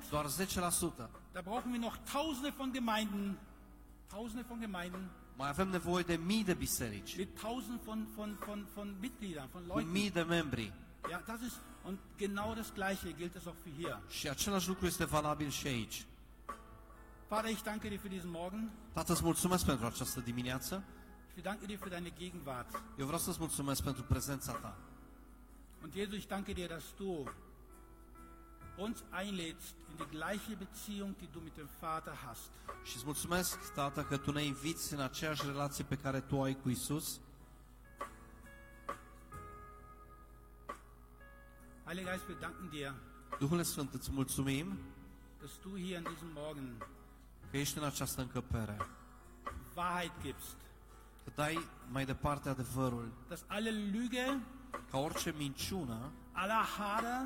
[0.05, 0.09] 10%.
[0.09, 1.09] Doar 10%.
[1.31, 3.37] Da brauchen wir noch Tausende von Gemeinden,
[4.09, 8.67] Tausende von Gemeinden Mai avem nevoie de mii de biserici, mit Tausenden von, von, von,
[8.73, 9.91] von Mitgliedern, von cu Leuten.
[9.91, 10.73] mii de membri.
[11.09, 14.01] Ja, das ist, und genau das Gleiche gilt es auch für hier.
[14.09, 16.05] Și același lucru este valabil și aici.
[17.27, 18.71] Vater, ich danke dir für diesen Morgen.
[18.93, 20.83] Tată, îți mulțumesc pentru această dimineață.
[21.35, 22.83] Ich danke dir für deine Gegenwart.
[22.97, 24.77] Eu vreau să-ți mulțumesc pentru prezența ta.
[25.83, 27.23] Und Jesus, ich danke dir, dass du
[28.77, 32.49] uns einlädst in die gleiche Beziehung, die du mit dem Vater hast.
[32.83, 36.57] Și îți mulțumesc, Tată, că Tu ne inviți în aceeași relație pe care Tu ai
[36.61, 37.19] cu Isus.
[41.87, 42.93] Heiliger Geist, wir danken dir,
[43.39, 44.77] Duhule Sfânt, îți mulțumim
[45.41, 46.77] dass du hier in diesem Morgen
[47.51, 48.77] că ești în această încăpere,
[49.75, 50.55] Wahrheit gibst.
[51.23, 51.59] că dai
[51.91, 54.37] mai departe adevărul, Dass alle Lüge,
[54.91, 57.25] ca orice minciună aller Hader,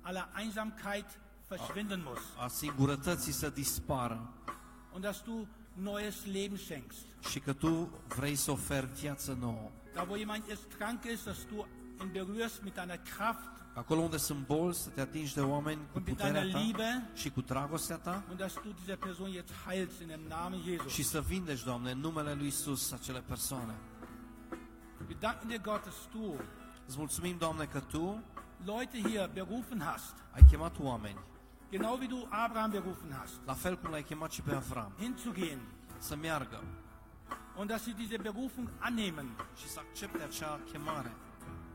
[0.00, 1.18] aller Einsamkeit
[1.48, 2.20] verschwinden muss.
[2.38, 4.32] a singurătății să dispară
[4.94, 7.04] Und dass du neues Leben schenkst.
[7.30, 9.70] și că Tu vrei să oferi viață nouă.
[9.94, 11.66] Da, wo jemand jetzt krank ist, dass du
[12.02, 15.96] ihn berührst mit deiner Kraft Acolo unde sunt boli, să te atingi de oameni cu
[15.96, 18.22] und mit puterea deiner Ta Liebe și cu dragostea Ta.
[18.28, 20.92] und dass du diese Person jetzt heilst in dem Namen Jesus.
[20.92, 23.74] și să vindeci, Doamne, în numele Lui Isus acele persoane.
[25.08, 26.34] Wir danken dir, Gott, dass du
[26.86, 28.22] Îți mulțumim, Doamne, că Tu
[28.64, 31.18] Leute hier berufen hast, ai chemat oameni,
[31.70, 35.60] genau wie du Abraham berufen hast, la fel cum l-ai chemat și pe Avram, hinzugehen.
[35.98, 36.62] Să meargă.
[37.56, 39.28] Und dass sie diese Berufung annehmen.
[39.56, 41.12] Și să accepte acea chemare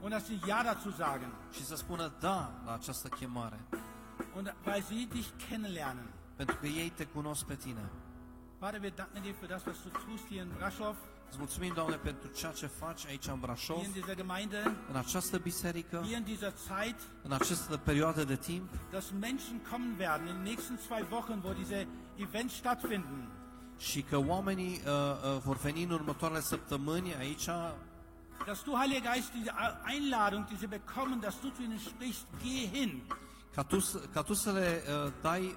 [0.07, 3.59] und dass sie Ja dazu sagen și să spună da la această chemare,
[4.35, 6.07] und weil sie dich kennenlernen.
[6.35, 7.89] pentru că ei te cunosc pe Tine.
[8.59, 10.95] Vater, wir danken dir für das, was du tust hier in Braschow,
[11.29, 15.37] Îți mulțumim, Doamne, pentru ceea ce faci aici în Brașov, in dieser Gemeinde, în această
[15.37, 20.33] biserică, hier in dieser Zeit, în această perioadă de timp, dass Menschen kommen werden in
[20.33, 23.27] den nächsten zwei Wochen, wo diese Events stattfinden.
[23.77, 24.91] și că oamenii uh,
[25.35, 27.47] uh, vor veni în următoarele săptămâni aici
[28.45, 29.51] Dass du, Heiliger Geist, diese
[29.83, 33.01] Einladung, die sie bekommen, dass du zu ihnen sprichst, geh hin.
[33.55, 35.55] ca tu, să- ca tu să le uh, dai,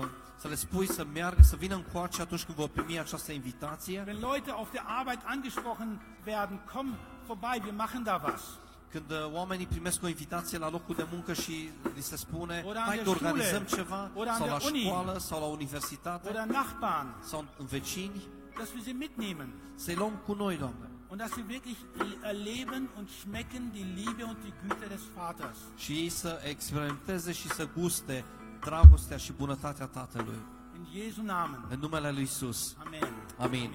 [0.00, 4.04] uh, să le spui să meargă, să vină încoace atunci când vor primi această invitație,
[4.06, 6.94] Wenn Leute auf der Arbeit angesprochen werden, komm
[7.26, 8.42] vorbei, wir machen da was.
[8.90, 12.74] când uh, oamenii primesc o invitație la locul de muncă și li se spune în
[12.76, 17.14] hai der că organizăm Schule, ceva, sau la Uni, școală, sau la universitate, Oder Nachbarn,
[17.22, 18.22] sau în vecini,
[18.56, 19.48] dass wir sie mitnehmen.
[19.74, 20.88] să-i luăm cu noi, Doamne.
[21.14, 21.76] Und dass sie wirklich
[22.24, 25.58] erleben und schmecken die Liebe und die Güte des Vaters.
[25.76, 28.24] Și ei să experimenteze și să guste
[28.60, 30.38] dragostea și bunătatea Tatălui.
[30.76, 31.64] In Jesu Namen.
[31.68, 32.76] În numele Lui Isus.
[32.84, 33.12] Amen.
[33.38, 33.70] Amin.